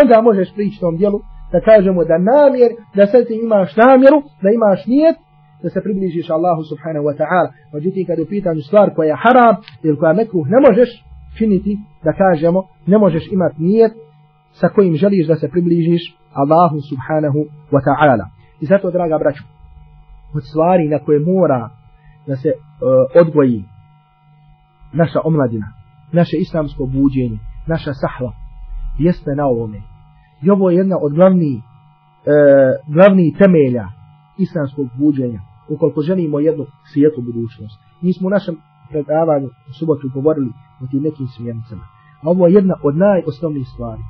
[0.00, 1.18] onda možeš prići tom djelu
[1.52, 5.16] da kažemo da namjer, da sad ti imaš namjeru, da imaš nijet,
[5.62, 7.48] da se približiš Allahu subhanahu wa ta'ala.
[7.74, 10.90] Međutim, kad je u pitanju stvar koja je haram ili koja mekruh, ne možeš
[11.38, 11.72] činiti,
[12.04, 13.92] da kažemo, ne možeš imati nijet
[14.60, 16.02] sa kojim želiš da se približiš
[16.40, 17.40] Allahu subhanahu
[17.74, 18.26] wa ta'ala.
[18.60, 19.44] I zato, draga braću,
[20.34, 21.70] od stvari na koje mora
[22.26, 23.64] da se uh, odgoji
[24.92, 25.66] naša omladina,
[26.12, 28.32] naše islamsko buđenje, naša sahva,
[28.98, 29.95] jeste na ovome.
[30.46, 31.62] I ovo je jedna od glavnih e,
[32.94, 33.86] glavni temelja
[34.38, 37.76] islamskog buđenja, ukoliko želimo jednu svijetu budućnost.
[38.02, 38.56] Mi smo u našem
[38.90, 40.50] predavanju u subotu govorili
[40.82, 41.84] o tim nekim smjernicama.
[42.22, 44.02] A ovo je jedna od najosnovnijih stvari.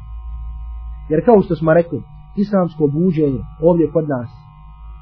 [1.10, 2.02] Jer kao što smo rekli,
[2.36, 4.30] islamsko buđenje ovdje kod nas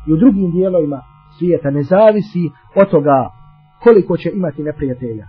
[0.07, 1.01] i u drugim dijelovima
[1.39, 2.45] svijeta ne zavisi
[2.81, 3.31] od toga
[3.85, 5.27] koliko će imati neprijatelja.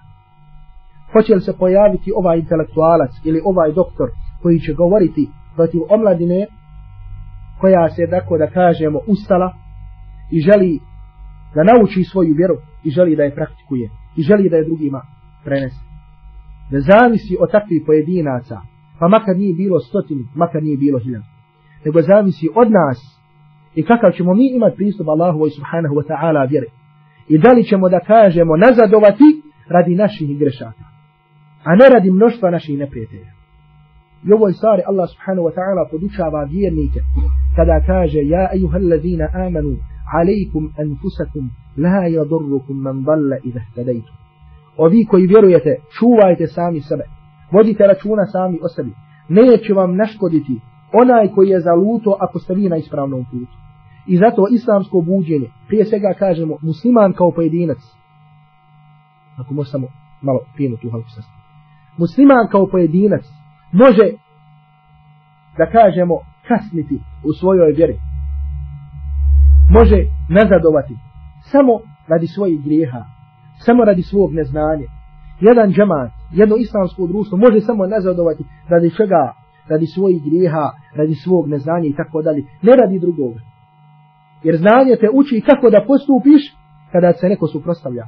[1.12, 4.10] Hoće li se pojaviti ovaj intelektualac ili ovaj doktor
[4.41, 6.46] koji će govoriti protiv omladine
[7.60, 9.54] koja se, tako da kažemo, ustala
[10.32, 10.80] i želi
[11.56, 15.02] da nauči svoju vjeru i želi da je praktikuje i želi da je drugima
[15.44, 15.82] prenese.
[16.72, 18.58] Ne zavisi od takvih pojedinaca
[19.00, 21.26] pa makar nije bilo stotini, makar nije bilo hiljadu,
[21.86, 23.00] Nego zavisi od nas
[23.76, 26.68] i kakav ćemo mi imati pristup Allahu i subhanahu wa ta'ala vjere.
[27.28, 30.86] I da li ćemo da kažemo nazadovati radi naših grešaka,
[31.63, 33.35] a ne radi mnoštva naših neprijatelja.
[34.27, 36.99] I ovoj stvari Allah subhanahu wa ta'ala podučava vjernike
[37.57, 39.73] kada kaže Ja ejuhal ladhina amanu
[40.19, 41.45] alejkum anfusakum
[41.83, 44.11] la yadurrukum man dalla idha htadajtu.
[44.77, 47.05] Ovi koji vjerujete, čuvajte sami sebe
[47.51, 48.91] vodite računa sami o sebi.
[49.29, 50.55] Neće vam naškoditi
[50.93, 53.55] onaj koji je zaluto ako ste vi na ispravnom putu.
[54.07, 57.77] I zato islamsko buđenje, prije svega kažemo, musliman kao pojedinac,
[59.38, 59.88] ako može samo
[60.21, 61.39] malo pijenu tu halku sastati,
[61.97, 63.25] musliman kao pojedinac
[63.81, 64.07] može,
[65.57, 66.15] da kažemo,
[66.47, 67.97] kasniti u svojoj vjeri.
[69.77, 70.95] Može nazadovati
[71.51, 71.73] samo
[72.07, 73.01] radi svojih grijeha,
[73.65, 74.88] samo radi svog neznanja.
[75.39, 79.23] Jedan džemat, jedno islamsko društvo može samo nazadovati radi čega,
[79.69, 83.33] radi svojih grijeha, radi svog neznanja i tako dalje, ne radi drugog.
[84.43, 86.43] Jer znanje te uči kako da postupiš
[86.91, 88.05] kada se neko suprostavlja.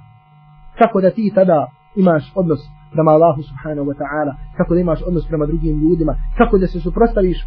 [0.77, 2.60] kako da ti tada imaš odnos
[2.91, 6.80] prema Allahu subhanahu wa ta'ala, kako da imaš odnos prema drugim ljudima, kako da se
[6.80, 7.38] suprostaviš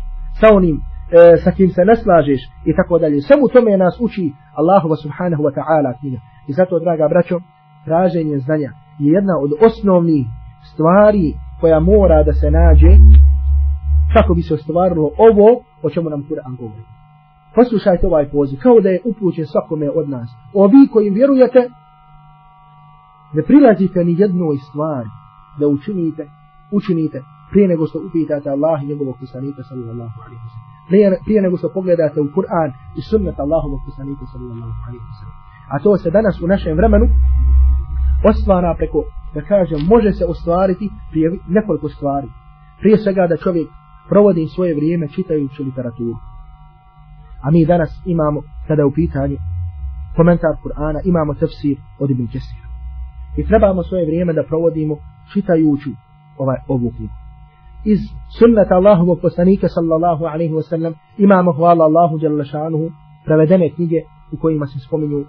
[0.40, 3.20] sa onim e, sa kim se ne slažeš i tako dalje.
[3.20, 6.18] Samo tome nas uči Allahu subhanahu wa ta'ala knjiga.
[6.48, 7.36] I zato, draga braćo,
[7.84, 10.26] traženje znanja je jedna od osnovnih
[10.72, 12.92] stvari koja mora da se nađe
[14.14, 15.48] kako bi se ostvarilo ovo
[15.82, 16.84] o čemu nam Kur'an govori.
[17.54, 20.28] Poslušajte ovaj poziv, kao da je upućen svakome od nas.
[20.54, 21.60] Ovi koji vjerujete,
[23.34, 25.08] ne prilazite ni jednoj stvari
[25.58, 26.22] da učinite,
[26.78, 27.18] učinite
[27.50, 30.70] prije nego što upitate Allah i njegovog poslanika sallallahu alaihi wa sallam.
[30.88, 35.36] Prije, prije nego što pogledate u Kur'an i sunnet Allahovog poslanika sallallahu alaihi wa sallam.
[35.72, 37.06] A to se danas u našem vremenu
[38.32, 39.00] ostvara preko,
[39.34, 42.28] da kažem, može se ostvariti prije nekoliko stvari.
[42.80, 43.68] Prije svega da čovjek
[44.10, 46.14] provodi svoje vrijeme čitajući literaturu.
[47.44, 49.36] A mi danas imamo, kada u pitanju
[50.16, 52.66] komentar Kur'ana, imamo tefsir od Ibn Kesira.
[53.38, 54.94] I trebamo svoje vrijeme da provodimo
[55.32, 55.90] čitajući
[56.38, 57.14] ovaj, ovu knjigu.
[57.84, 58.00] Iz
[58.38, 62.86] sunnata Allahovog poslanika sallallahu alaihi wa sallam imamo hvala Allahu jalla šanuhu
[63.24, 64.00] prevedene knjige
[64.32, 65.24] u kojima se spominju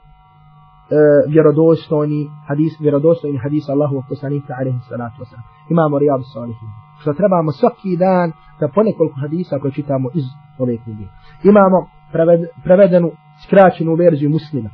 [0.92, 0.96] E,
[1.34, 5.44] vjerodostojni hadis, vjerodostojni hadis Allahu poslanika alejhi salatu vesselam.
[5.70, 6.70] Imamo Rijadu salihin.
[7.02, 8.28] Što trebamo svaki dan
[8.60, 10.26] da ponekoliko hadisa koje čitamo iz
[10.60, 11.06] ove knjige.
[11.52, 11.78] Imamo
[12.14, 13.10] preved, prevedenu
[13.44, 14.70] skraćenu verziju muslima.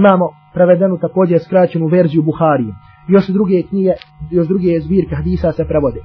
[0.00, 2.72] Imamo prevedenu također skraćenu verziju Buharije.
[3.08, 3.92] Još druge knjige,
[4.30, 6.00] još druge zbirke hadisa se prevode.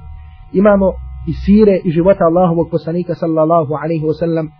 [0.52, 0.86] Imamo
[1.28, 4.50] i sire i života Allahovog poslanika sallallahu alaihi wa sallam e,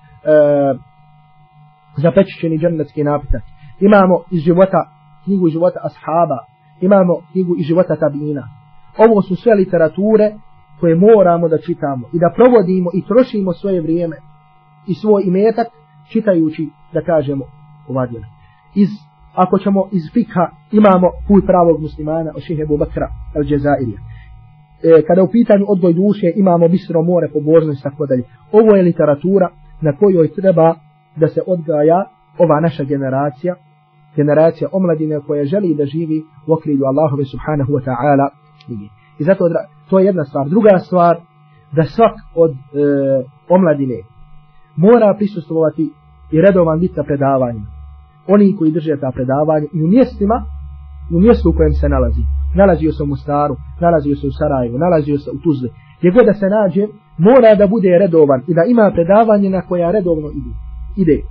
[1.97, 3.43] zapečećeni džennetski napitak
[3.81, 4.81] imamo iz života
[5.25, 6.39] knjigu iz života ashaba.
[6.81, 8.43] Imamo knjigu iz života tabina.
[8.99, 10.35] Ovo su sve literature
[10.81, 14.17] koje moramo da čitamo i da provodimo i trošimo svoje vrijeme
[14.87, 15.67] i svoj imetak
[16.13, 17.45] čitajući da kažemo
[17.89, 18.27] ova djela
[18.75, 18.89] iz
[19.35, 23.99] ako ćemo iz fikha imamo put pravog muslimana od šehe Bakra al Džezairija.
[24.83, 28.25] e, kada u pitanju odgoj duše imamo bistro more pobožnost tako dalje.
[28.53, 29.49] Ovo je literatura
[29.81, 30.75] na kojoj treba
[31.17, 32.05] da se odgaja
[32.39, 33.55] ova naša generacija
[34.17, 38.29] generacija omladine koja želi da živi u okrilju Allahove subhanahu wa ta'ala.
[39.19, 39.45] I zato
[39.91, 40.49] to je jedna stvar.
[40.49, 41.17] Druga stvar
[41.73, 42.57] da svak od e,
[43.49, 43.99] omladine
[44.77, 45.91] mora prisustovati
[46.33, 47.80] i redovan biti na
[48.35, 50.37] oni koji drže ta predavanja i u mjestima
[51.17, 52.25] u mjestu u kojem se nalazi.
[52.61, 55.69] Nalazio se u Mostaru nalazio se u Sarajevu nalazio se u Tuzli.
[55.99, 56.85] Gdje god da se nađe
[57.29, 60.53] mora da bude redovan i da ima predavanje na koja redovno ide
[60.97, 61.23] ide.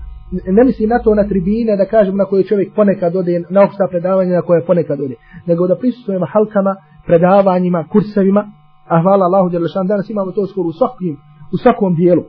[0.57, 3.87] Ne mislim na to na tribine da kažem na koje čovjek ponekad ode na opšta
[3.89, 5.15] predavanja na koje ponekad ode.
[5.45, 8.43] Nego da prisutujemo halkama predavanjima kursevima.
[8.87, 11.17] A hvala Allahu dželle danas imamo to skoro u svakom
[11.53, 12.23] u svakom dijelu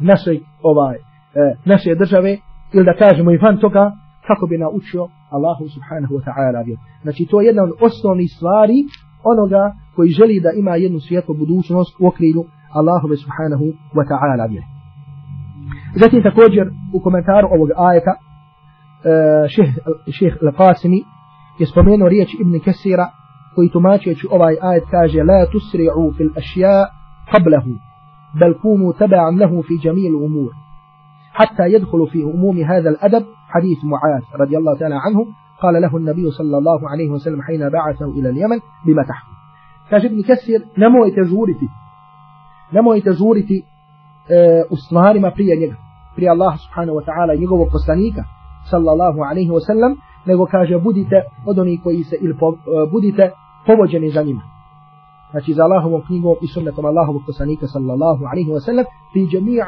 [0.00, 0.30] naše
[0.62, 1.00] ovaj e,
[1.64, 2.36] naše države.
[2.74, 3.84] Ili da kažemo i van toga
[4.28, 5.02] kako bi naučio
[5.36, 6.78] Allahu subhanahu wa ta'ala vjer.
[7.02, 8.78] Znači to je jedna od osnovnih stvari
[9.32, 9.62] onoga
[9.96, 12.42] koji želi da ima jednu svijetlu budućnost u okrilju
[12.78, 13.66] Allahove subhanahu
[13.98, 14.64] wa ta'ala vjer.
[16.02, 16.64] Zatim također
[16.96, 18.14] u komentaru ovog ajeta
[20.16, 21.00] šeh Al-Qasimi
[21.58, 23.06] je spomenuo riječ Ibn Kesira
[23.54, 26.76] koji tumačeći ovaj ajet kaže La tusri'u fil ašja
[27.32, 27.72] qablahu
[28.40, 30.63] bel kunu taba'an lahu fi jamil umur
[31.34, 35.26] حتى يدخل في هموم هذا الأدب حديث معاذ رضي الله تعالى عنه
[35.62, 39.32] قال له النبي صلى الله عليه وسلم حين بعثه إلى اليمن بما تحكم؟
[39.90, 41.68] كاش ابن كسر نمو يتزورتي
[42.72, 43.64] نمو يتزورتي
[44.30, 45.76] آه، أسنار ما بريا نيغا.
[46.16, 48.24] بريا الله سبحانه وتعالى نيغا وقصانيكا
[48.70, 49.96] صلى الله عليه وسلم
[50.28, 53.32] نيغا كاش بودتا ودني كويسة إل آه،
[53.66, 54.42] فوجني زنيما
[55.34, 59.66] Znači za Allahovom knjigom i sunnetom Allahovog poslanika sallallahu alaihi wa sallam pri jamija.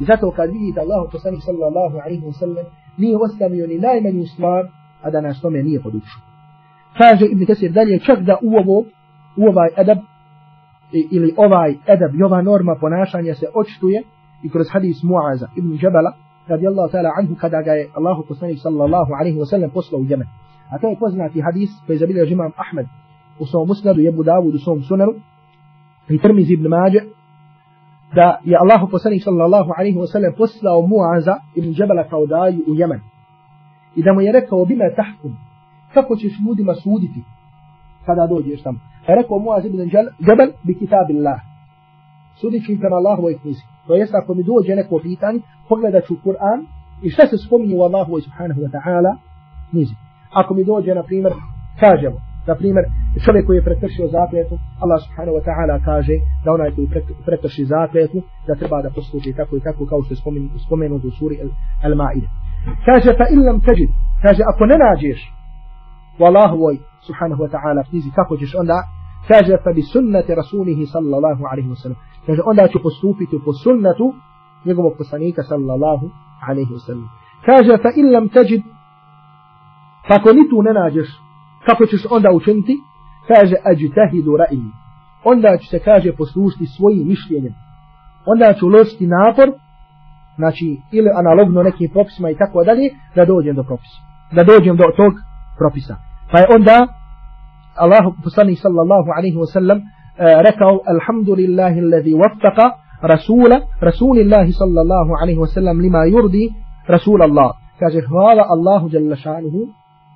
[0.00, 2.64] I zato kad vidite Allahu poslanik sallallahu alaihi wa sallam
[2.96, 4.62] nije ostavio ni najmanju stvar
[5.02, 6.20] a da nas tome nije podučio
[6.98, 8.84] kaže Ibn Kesir dalje čak da u ovo
[9.36, 9.98] u ovaj edab
[11.10, 14.02] ili ovaj edab i ova norma ponašanja se očituje
[14.44, 16.12] i kroz hadis Muaza ibn Jabala
[16.48, 20.28] radijallahu ta'ala anhu kada ga je Allahu poslanik sallallahu alaihi wa sallam poslao u Jemen.
[20.72, 22.86] A to je poznati hadis koji zabilio imam Ahmed
[23.38, 25.14] u svom musnadu, Jebu Davud u svom sunaru
[26.08, 27.00] i Tirmizi ibn Mađe
[28.14, 32.74] da je Allahu poslanik sallallahu alaihi wa sallam poslao Muaza ibn Jabala kao daju u
[32.74, 33.00] Jemen.
[33.96, 35.36] I da mu je rekao bime tahkum,
[35.94, 37.20] kako ćeš ljudima suditi
[38.06, 38.78] kada dođeš tamo.
[39.08, 39.80] Je rekao Muaz ibn
[40.28, 41.40] Jabal bi kitabillah.
[42.40, 43.62] Sudit ću im prema Allahovoj knjizi.
[43.86, 46.60] To jest ako mi dođe neko pitanje, pogledat ću Kur'an
[47.02, 49.16] i šta se spominje u Allahu subhanahu wa ta'ala
[49.72, 49.94] nizi.
[50.30, 51.32] Ako mi dođe, na primjer,
[51.80, 52.18] kažemo,
[52.50, 52.84] na primjer,
[53.24, 56.86] čovjek koji je prekršio zakljetu, Allah subhanahu wa ta'ala kaže da onaj koji
[57.26, 60.20] prekrši zakljetu, da treba da postupi tako i tako kao što je
[60.66, 61.36] spomenuto u suri
[61.86, 62.28] Al-Ma'ide.
[62.86, 63.90] Kaže, fa illam teđid,
[64.24, 65.20] kaže, ako ne nađeš
[66.20, 66.74] u Allahovoj
[67.06, 68.78] subhanahu wa ta'ala knjizi kako ćeš onda
[69.28, 74.06] kaže fa bi sunnati rasulihi sallallahu alaihi wa sallam kaže onda ću postupiti po sunnatu
[74.64, 76.06] njegovog poslanika sallallahu
[76.48, 77.08] alaihi wa sallam
[77.48, 78.62] kaže fa in lam tajid
[80.08, 81.08] pa ako ni tu ne nađeš
[81.66, 82.74] kako ćeš onda učiniti?
[83.28, 84.80] Kaže ajtahidu ra'i
[85.24, 87.54] onda ću se kaže poslušiti svojim mišljenjem.
[88.26, 89.48] Onda ću uložiti napor
[90.36, 93.98] znači ili analogno nekim propisima i tako dalje da dođem do propisa.
[94.36, 95.12] Da dođem do tog
[95.58, 95.94] propisa.
[96.32, 96.76] Pa je onda
[97.84, 99.84] Allah poslanik sallallahu alaihi wa sallam uh,
[100.48, 102.66] rekao alhamdulillahi alladhi waffaqa
[103.12, 106.44] rasula rasulillahi sallallahu alaihi wa sallam lima yurdi
[106.94, 107.50] rasul Allah.
[107.80, 109.60] Kaže hvala Allahu jalla šanuhu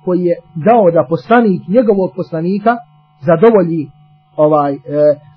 [0.05, 0.35] koji je
[0.69, 2.71] dao da poslanik njegovog poslanika
[3.29, 3.81] zadovolji
[4.45, 4.77] ovaj e,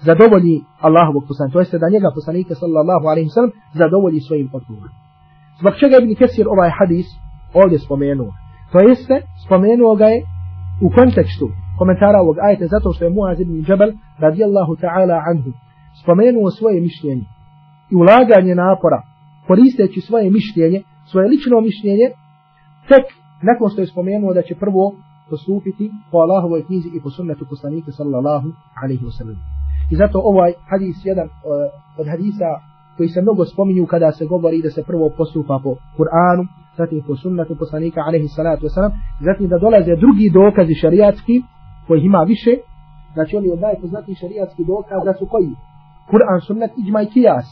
[0.08, 4.94] zadovolji Allahovog poslanika to jeste da njega poslanika sallallahu alejhi ve sellem zadovolji svojim odgovorom.
[5.60, 7.06] Zbog čega ibn Kesir ovaj hadis
[7.60, 8.30] ovdje spomenuo?
[8.72, 10.18] To jeste spomenuo ga je
[10.86, 11.46] u kontekstu
[11.78, 15.50] komentara ovog ajeta zato što je Muaz ibn Jabal radijallahu ta'ala anhu
[16.02, 17.26] spomenuo svoje mišljenje
[17.92, 19.00] i ulaganje napora
[19.48, 22.06] koristeći svoje mišljenje svoje lično mišljenje
[22.88, 23.04] tek
[23.42, 24.84] nakon što je spomenuo da će prvo
[25.30, 28.48] postupiti po Allahovoj knjizi i po sunnetu poslanika sallallahu
[28.82, 29.38] alaihi wa sallam.
[29.92, 31.34] I zato ovaj hadis jedan uh,
[32.00, 32.48] od hadisa
[32.96, 36.42] koji se mnogo spominju kada se govori da se prvo postupa po Kur'anu,
[36.78, 38.92] zatim po sunnetu poslanika alaihi salatu wa sallam,
[39.28, 41.36] zatim da dolaze drugi dokazi šariatski
[41.86, 42.52] koji ima više,
[43.14, 45.52] znači oni od najpoznatijih šariatskih dokaza su koji?
[46.10, 47.46] Kur'an, sunnet, iđma i kijas.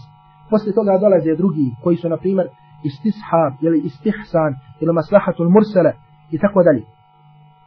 [0.50, 2.46] Poslije toga dolaze drugi koji su na primjer
[2.88, 5.92] istishab ili istihsan ili maslahatul mursala
[6.30, 6.82] i tako dalje.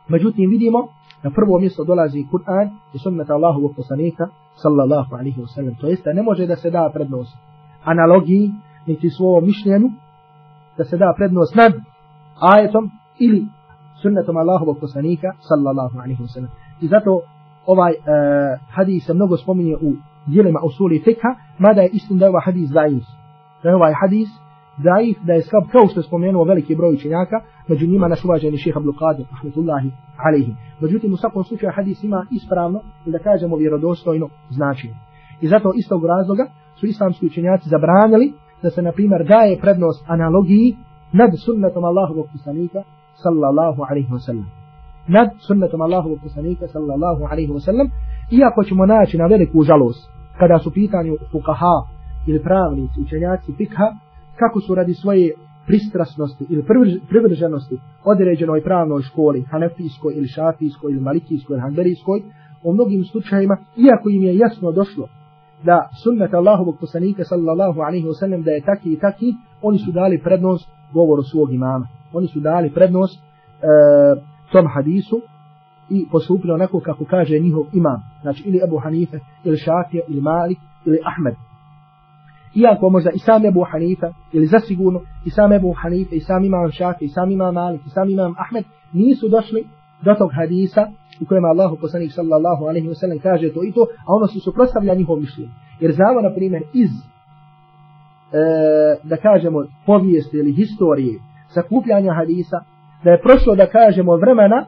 [0.08, 0.80] Međutim vidimo
[1.24, 4.26] na prvo mjesto dolazi Kur'an i sunnet Allahovog poslanika
[4.64, 5.80] sallallahu alaihi wasallam.
[5.82, 7.38] To jeste ne može da se da prednost
[7.84, 8.52] analogiji
[8.88, 9.90] niti svojom mišljenju
[10.78, 11.74] da se da prednost nad
[12.56, 13.46] ajetom ili
[14.02, 16.52] sunnetom Allahovog poslanika sallallahu alaihi wasallam.
[16.82, 17.22] I zato
[17.66, 18.06] ovaj uh,
[18.70, 19.94] hadis se mnogo spominje u
[20.26, 23.04] dijelima usuli fikha, mada je istin da je ovaj hadis daif.
[23.64, 24.30] Da je ovaj hadis
[24.84, 27.38] daif, da je slab, kao što je spomenuo veliki broj učenjaka,
[27.70, 29.92] među njima naš uvaženi ših Abdul Qadir, rahmetullahi
[30.26, 30.54] alaihi.
[30.82, 34.96] Međutim, u svakom slučaju hadis ima ispravno, ili da kažemo vjerodostojno značenje.
[35.42, 36.46] I zato istog razloga
[36.80, 40.76] su islamski učenjaci zabranili da se, na primjer, daje prednost analogiji
[41.12, 42.80] nad sunnetom Allahovog poslanika,
[43.24, 44.48] sallallahu alaihi wa sallam.
[45.08, 47.88] Nad sunnetom Allahovog poslanika, sallallahu alaihi wa sallam,
[48.32, 50.04] iako ćemo naći na veliku žalost,
[50.40, 51.76] kada su pitanju fukaha
[52.28, 53.88] ili pravnici, učenjaci fikha,
[54.40, 55.34] kako su radi svoje
[55.68, 56.64] pristrasnosti ili
[57.10, 57.76] privrženosti
[58.06, 62.22] određenoj pravnoj školi, hanefijskoj ili šafijskoj ili malikijskoj ili hanberijskoj,
[62.64, 65.08] u mnogim slučajima, iako im je jasno došlo
[65.64, 69.92] da sunnet Allahovog poslanika sallallahu alaihi wa sallam da je taki i taki, oni su
[69.92, 71.88] dali prednost govoru svog imama.
[72.14, 73.24] Oni su dali prednost e,
[74.52, 75.22] tom hadisu
[75.90, 78.00] i postupili onako kako kaže njihov imam.
[78.22, 81.49] Znači ili Abu Hanife, ili Šafija, ili Malik, ili Ahmed
[82.56, 86.72] iako možda i sam Ebu Hanife, ili zasigurno i sam Ebu Hanife, i sam imam
[86.72, 89.68] Šafi, i sam imam Malik, i sam imam Ahmed, nisu došli
[90.02, 90.88] do tog hadisa
[91.22, 94.40] u kojem Allahu poslanik sallallahu alaihi wa sallam kaže to i to, a ono su
[94.40, 95.52] suprostavlja njihov mišljenje.
[95.80, 97.04] Jer znamo, na primjer, iz, e,
[99.04, 102.58] da kažemo, povijesti ili historije sakupljanja hadisa,
[103.04, 104.66] da je prošlo, da kažemo, vremena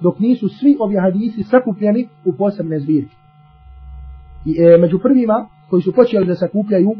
[0.00, 3.16] dok nisu svi ovi hadisi sakupljeni u posebne zbirke.
[4.46, 6.94] I, e, među prvima koji su počeli da sakupljaju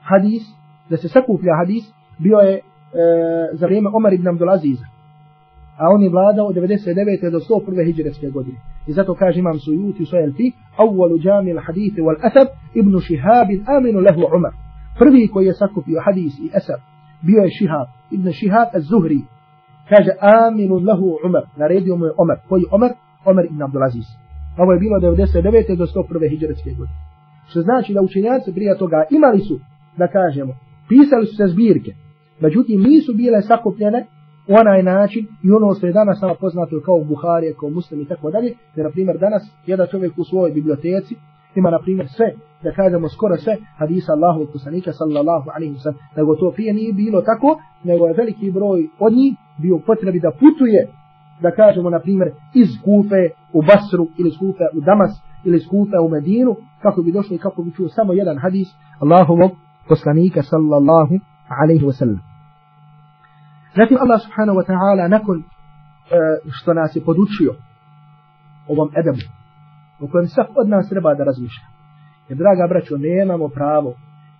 [0.00, 0.42] hadis,
[0.90, 1.84] da se sakuplja hadis,
[2.18, 2.62] bio je uh,
[3.58, 4.86] za vrijeme Omar ibn Abdulaziza.
[5.78, 7.30] A on je vladao od 99.
[7.30, 7.84] do 101.
[7.84, 8.58] hijđarske godine.
[8.86, 13.00] I zato kaže imam Sujuti u svojel fi, awwalu džami il hadithi wal asab, ibn
[13.00, 14.52] Shihab aminu lehu Umar.
[14.98, 16.80] Prvi koji je sakupio hadis i asab,
[17.26, 19.20] bio je Shihab, ibn Shihab az-Zuhri.
[19.90, 22.38] Kaže aminu lehu Umar, naredio mu je Umar.
[22.48, 22.90] Koji Umar?
[23.30, 24.06] Umar ibn Abdulaziz.
[24.58, 25.76] Ovo je bilo 99.
[25.76, 26.30] do 101.
[26.30, 27.05] hijđarske godine.
[27.48, 29.60] Što znači da učenjaci prije toga imali su,
[29.96, 30.52] da kažemo,
[30.88, 31.92] pisali su se zbirke,
[32.40, 34.06] međutim nisu bile sakupljene
[34.48, 38.08] u onaj način i ono što je danas nama poznato kao Buharije, kao Muslim i
[38.08, 41.14] tako dalje, jer na primjer danas jedan čovjek u svojoj biblioteci
[41.54, 42.28] ima na primjer sve,
[42.62, 46.72] da kažemo skoro sve hadisa Allahu i kusanika sallallahu alaihi wa sallam, nego to prije
[46.74, 50.88] nije bilo tako, nego je veliki broj od njih bio potrebi da putuje,
[51.42, 53.22] da kažemo na primjer iz Kufe
[53.52, 55.12] u Basru ili iz Kufe u Damas
[55.46, 58.68] ili iz Kufa u Medinu, kako bi došli kako bi čuo samo jedan hadis
[59.02, 59.50] Allahovog
[59.88, 61.14] poslanika sallallahu
[61.62, 62.20] alaihi wa sallam.
[63.76, 65.44] Zatim Allah subhanahu wa ta'ala nakon uh,
[66.56, 67.52] što nas je podučio
[68.68, 69.24] ovom edebu
[70.00, 71.66] u kojem svak od nas treba da razmišlja.
[72.28, 73.94] Jer draga braćo, nemamo pravo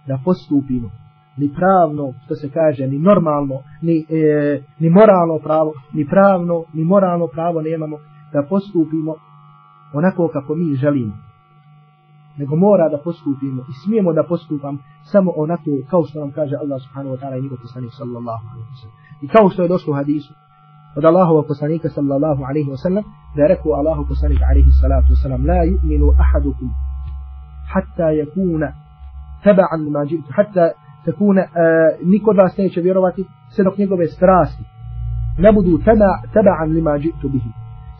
[0.06, 0.90] da postupimo
[1.36, 6.84] ni pravno, što se kaže, ni normalno, ni, e, ni moralno pravo, ni pravno, ni
[6.84, 7.96] moralno pravo nemamo
[8.32, 9.14] da postupimo
[9.94, 11.14] onako kako mi želimo.
[12.38, 14.78] Nego mora da postupimo i smijemo da postupam
[15.12, 18.70] samo onako kao što nam kaže Allah subhanahu wa ta'ala i njegov poslanik sallallahu alaihi
[18.74, 18.96] wa sallam.
[19.24, 20.32] I kao što je došlo u hadisu
[20.96, 23.04] od Allahova poslanika sallallahu alaihi wa sallam
[23.36, 26.68] da je rekao Allahu poslanik alaihi salatu wa sallam la yu'minu ahadukum
[27.72, 28.68] hatta yakuna
[29.44, 30.64] taba'an lima jitu hatta
[31.04, 34.64] takuna uh, niko od vas neće vjerovati sve dok njegove strasti
[35.38, 35.78] ne budu
[36.34, 37.50] taba'an lima jitu bihi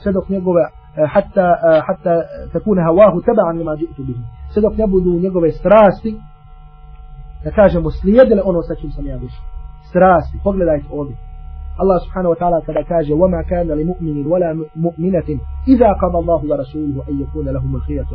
[0.02, 0.62] sve dok njegove
[1.04, 2.22] حتى حتى
[2.54, 4.16] تكون هواه تبعا لما جئت به.
[4.48, 6.18] سدق يبدو نيغو استراسي
[7.44, 9.32] تكاجا مسليد لأنو سكين سميا بش
[9.84, 11.14] استراسي قبل دايت أولي
[11.80, 17.20] الله سبحانه وتعالى قد كاجا وما كان لمؤمن ولا مؤمنة إذا قضى الله ورسوله أن
[17.20, 18.06] يكون لهم الخيرة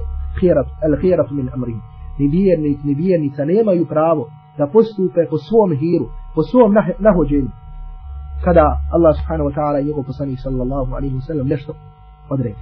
[0.42, 1.76] خيرة الخيرة من أمره
[2.22, 4.26] نبيرني نبيرني سنيما يبرابو
[4.58, 7.48] تبستو تقصوهم هيرو قصوهم نهو جيل
[8.46, 10.06] كذا الله سبحانه وتعالى يقول
[10.44, 11.76] صلى الله عليه وسلم نشتق
[12.30, 12.56] قدره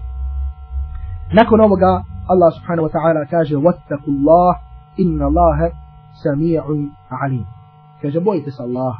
[1.32, 4.52] Nakon ovoga Allah subhanahu wa ta'ala kaže وَاتَّقُ اللَّهِ
[4.98, 5.59] إِنَّ اللَّهَ
[6.24, 6.64] سَمِيعٌ
[7.11, 7.46] عَلِيمٌ
[8.02, 8.94] Kaže bojite se Allah,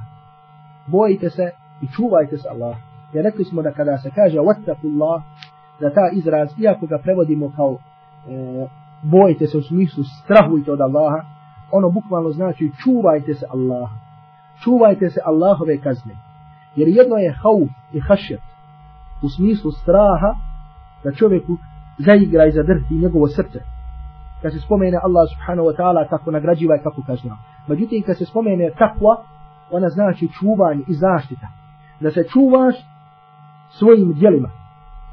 [0.87, 1.51] bojite se
[1.81, 2.77] i čuvajte se Allah.
[3.13, 5.23] Jer rekli smo da kada se kaže وَاتَّقُ اللَّهِ
[5.81, 7.79] da ta izraz, iako ga prevodimo kao
[8.29, 8.67] e,
[9.03, 11.25] bojite se u smislu strahujte od Allaha,
[11.73, 13.97] ono bukvalno znači čuvajte se Allaha.
[14.65, 16.17] Čuvajte se Allahove kazne.
[16.77, 18.41] Jer jedno je hauf i hašet
[19.23, 20.31] u smislu straha
[21.05, 21.57] da čovjeku
[22.06, 23.60] zaigra i zadrti njegovo srce.
[24.42, 27.38] Kad se spomene Allah subhanahu wa ta'ala kako nagrađiva i kako kažnjava.
[27.68, 29.14] Međutim, kad se spomene takva,
[29.72, 31.48] ona znači čuvanje i zaštita.
[32.00, 32.76] Da se čuvaš
[33.70, 34.50] svojim dijelima,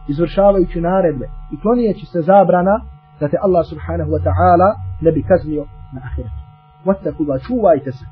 [0.08, 2.80] izvršavajući naredbe i klonijeći se zabrana,
[3.20, 4.68] da te Allah subhanahu wa ta'ala
[5.00, 5.64] ne bi kaznio
[5.94, 6.42] na ahiretu.
[6.84, 8.04] Vattaku da čuvajte se.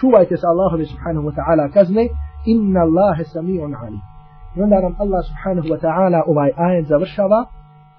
[0.00, 2.04] Čuvajte se Allahovi subhanahu wa ta'ala kazne.
[2.46, 3.98] Inna Allahe sami'un ali.
[4.56, 7.40] I onda nam Allah subhanahu wa ta'ala ovaj ajet završava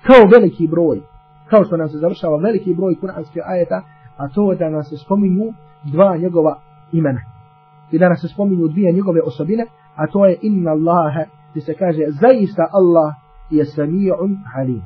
[0.08, 1.01] kao veliki broj.
[1.49, 3.82] Kao što nam se završava veliki broj kuranskih ajeta,
[4.18, 6.60] a to da nam se spominju dva njegova
[6.91, 7.22] imena.
[7.91, 11.74] I da nam se spominju dvije njegove osobine, a to je inna Allahe, gdje se
[11.74, 13.14] kaže zaista Allah
[13.49, 14.82] je sami'un alim.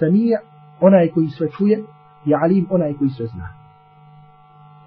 [0.00, 0.38] Sami'
[0.80, 1.82] onaj koji sve čuje
[2.24, 3.48] je alim onaj koji sve zna.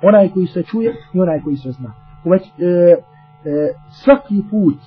[0.02, 1.94] Onaj koji sve čuje i onaj koji sve zna.
[2.26, 2.98] Uveć, e, e,
[3.90, 4.78] svaki put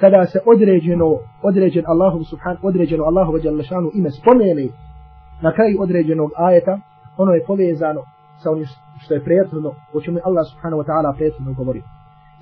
[0.00, 3.64] kada se određeno određen Allahu subhan određeno Allahu ve dželle
[3.94, 4.66] ime spomene
[5.42, 6.78] na kraju određenog ajeta
[7.16, 8.02] ono je povezano
[8.42, 8.66] sa onim
[9.02, 11.82] što je prethodno o čemu Allah subhanahu wa ta'ala prethodno govori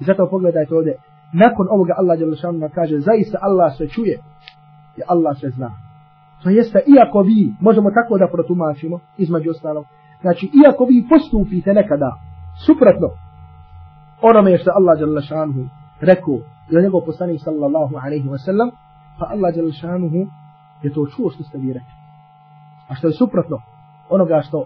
[0.01, 0.95] i zato pogledajte ovdje
[1.33, 4.17] nakon ovoga Allah dželle šanu kaže zaista Allah sve čuje
[4.99, 5.71] i Allah sve zna.
[6.43, 9.85] To jeste, iako vi, možemo tako da protumačimo, između ostalog,
[10.21, 12.11] znači, iako vi postupite nekada
[12.67, 13.09] suprotno
[14.23, 15.69] onome što Allah dželle šanu
[16.01, 16.39] rekao
[16.71, 18.71] njegov poslanik sallallahu alaihi wa sallam,
[19.19, 20.21] pa Allah jalla šanuhu
[20.83, 21.95] je to čuo što ste vi rekli.
[22.89, 23.57] A što je suprotno
[24.09, 24.65] onoga što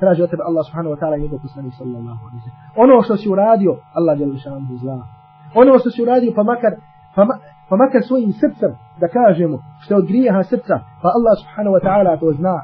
[0.00, 2.82] traži od tebe Allah subhanahu wa ta'ala i njegov poslanik sallallahu alaihi wa sallam.
[2.84, 5.06] Ono što si uradio, Allah jalla šanuhu zna.
[5.54, 6.72] Ono što si uradio, pa makar,
[7.14, 7.22] pa,
[7.68, 11.82] pa makar svojim srcem da kažemo što je od grijeha srca, pa Allah subhanahu wa
[11.86, 12.56] ta'ala to zna.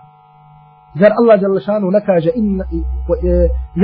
[0.94, 2.64] Zar Allah šanu ne kaže in, e,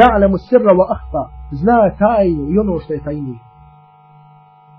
[0.01, 1.23] ja'lamu sirra wa ahfa,
[1.53, 3.39] zna tajnu i ono što je tajnije.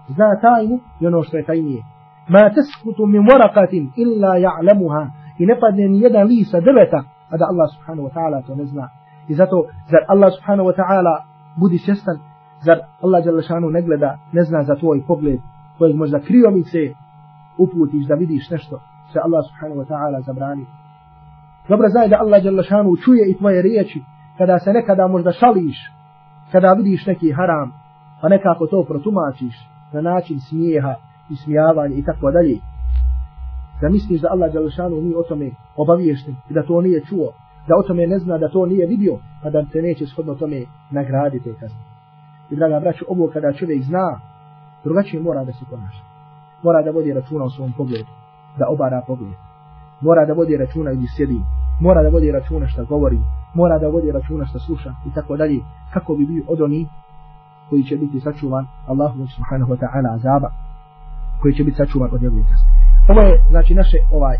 [0.09, 1.83] Zna tajnu i ono što je tajnije.
[2.27, 5.03] Ma teskutu min waraqatin illa ja'lamuha
[5.39, 8.65] i ne padne ni jedan lisa drveta, a da Allah subhanahu wa ta'ala to ne
[8.65, 8.89] zna.
[9.27, 9.57] I zato,
[9.91, 11.13] zar Allah subhanahu wa ta'ala
[11.59, 12.17] budi svjestan,
[12.65, 15.39] zar Allah Đalešanu ne gleda, ne zna za tvoj pogled,
[15.77, 16.81] kojeg možda kriomice
[17.57, 18.79] uputiš da vidiš nešto
[19.09, 20.65] što Allah subhanahu wa ta'ala zabrani.
[21.69, 24.03] Dobro znaj da Allah Đalešanu čuje i tvoje riječi
[24.37, 25.77] kada se nekada možda šališ,
[26.51, 27.73] kada vidiš neki haram,
[28.21, 30.95] pa nekako to protumačiš na način smijeha
[31.29, 32.57] i smijavanja i tako dalje.
[33.81, 37.33] Da misliš da Allah jalla nije o tome obaviješten i da to nije čuo,
[37.67, 40.61] da o tome ne zna da to nije vidio, pa da te neće shodno tome
[40.91, 41.79] nagraditi kazne.
[42.51, 44.19] I draga braću, ovo kada čovjek zna
[44.83, 46.03] drugačije mora da se ponaša.
[46.63, 48.11] Mora da vodi računa o svom pogledu,
[48.59, 49.33] da obara pogled.
[50.01, 51.39] Mora da vodi računa gdje sjedi,
[51.81, 53.19] mora da vodi računa šta govori,
[53.53, 55.59] mora da vodi računa šta sluša i tako dalje,
[55.93, 56.87] kako bi bio od onih
[57.69, 60.49] koji će biti sačuvan Allahu subhanahu wa ta'ala azaba,
[61.41, 62.69] koji će biti sačuvan od njegove kazne.
[63.09, 64.37] Ovo je, znači, naše ovaj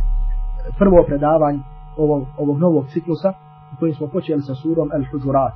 [0.78, 1.60] prvo predavanje
[1.98, 3.34] ovog, ovog novog ciklusa
[3.74, 5.56] u kojem smo počeli sa surom Al-Hujurat.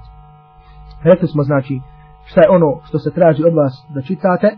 [1.03, 1.81] Rekli smo, znači,
[2.25, 4.57] šta je ono što se traži od vas da čitate,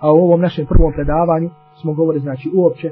[0.00, 1.50] a u ovom našem prvom predavanju
[1.80, 2.90] smo govorili znači uopće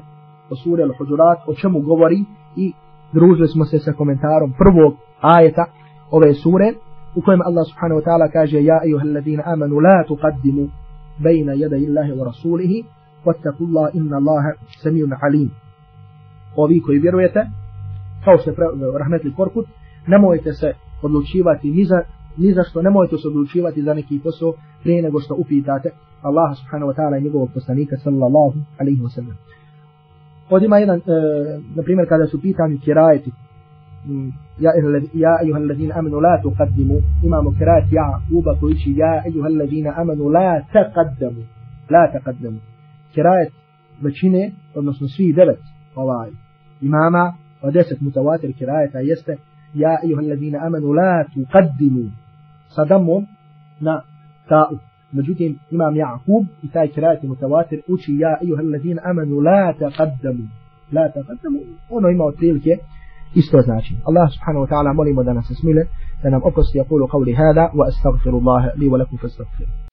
[0.50, 2.24] o suri Al-Hujurat, o čemu govori
[2.56, 2.72] i
[3.12, 5.64] družili smo se sa komentarom prvog ajeta
[6.10, 6.72] ove sure
[7.16, 10.68] u kojem Allah subhanahu wa ta'ala kaže ja ejuha alladhina amanu la tuqaddimu
[11.24, 12.84] bejna jada illahi wa rasulihi
[13.26, 14.50] wattaku Allah inna Allaha
[14.82, 15.50] samijun alim.
[16.56, 17.40] Ovi koji vjerujete
[18.24, 18.56] kao što je
[18.98, 19.66] rahmetli korkut
[20.06, 22.02] nemojte se odlučivati ni za,
[22.36, 24.52] ni za što nemojte se odlučivati za neki posao
[24.82, 25.90] prije nego što upitate
[26.22, 29.36] Allah subhanahu wa ta'ala i njegovog poslanika sallallahu alaihi wa sallam.
[30.50, 31.02] Ovdje ima jedan, e,
[31.76, 33.30] na primjer, kada su pitanju kirajeti,
[34.58, 34.70] ja
[35.14, 39.90] ja ayuha alladhina amanu la tuqaddimu imamo kirat ja uba koji će ja ayuha alladhina
[39.96, 41.42] amanu la taqaddamu
[41.90, 42.58] la taqaddamu
[43.14, 43.48] kirat
[44.02, 45.60] većine odnosno svi devet
[45.94, 46.30] ovaj
[46.80, 49.36] imama od deset mutawatir kirajeta jeste
[49.74, 52.10] ja ayuha alladhina amanu la tuqaddimu
[52.76, 53.26] sadamom
[53.80, 54.02] na
[54.48, 54.78] ta'u
[55.12, 60.44] međutim imam Ja'kub i taj kirat mutawatir uči ja ayuha alladhina amanu la taqaddamu
[60.92, 61.58] la taqaddamu
[61.90, 62.78] ono ima otprilike
[63.34, 65.82] isto znači Allah subhanahu wa ta'ala molimo da nas smile
[66.22, 69.83] da nam oprosti yaqulu qawli hada wa astaghfirullah li wa lakum fastaghfiruh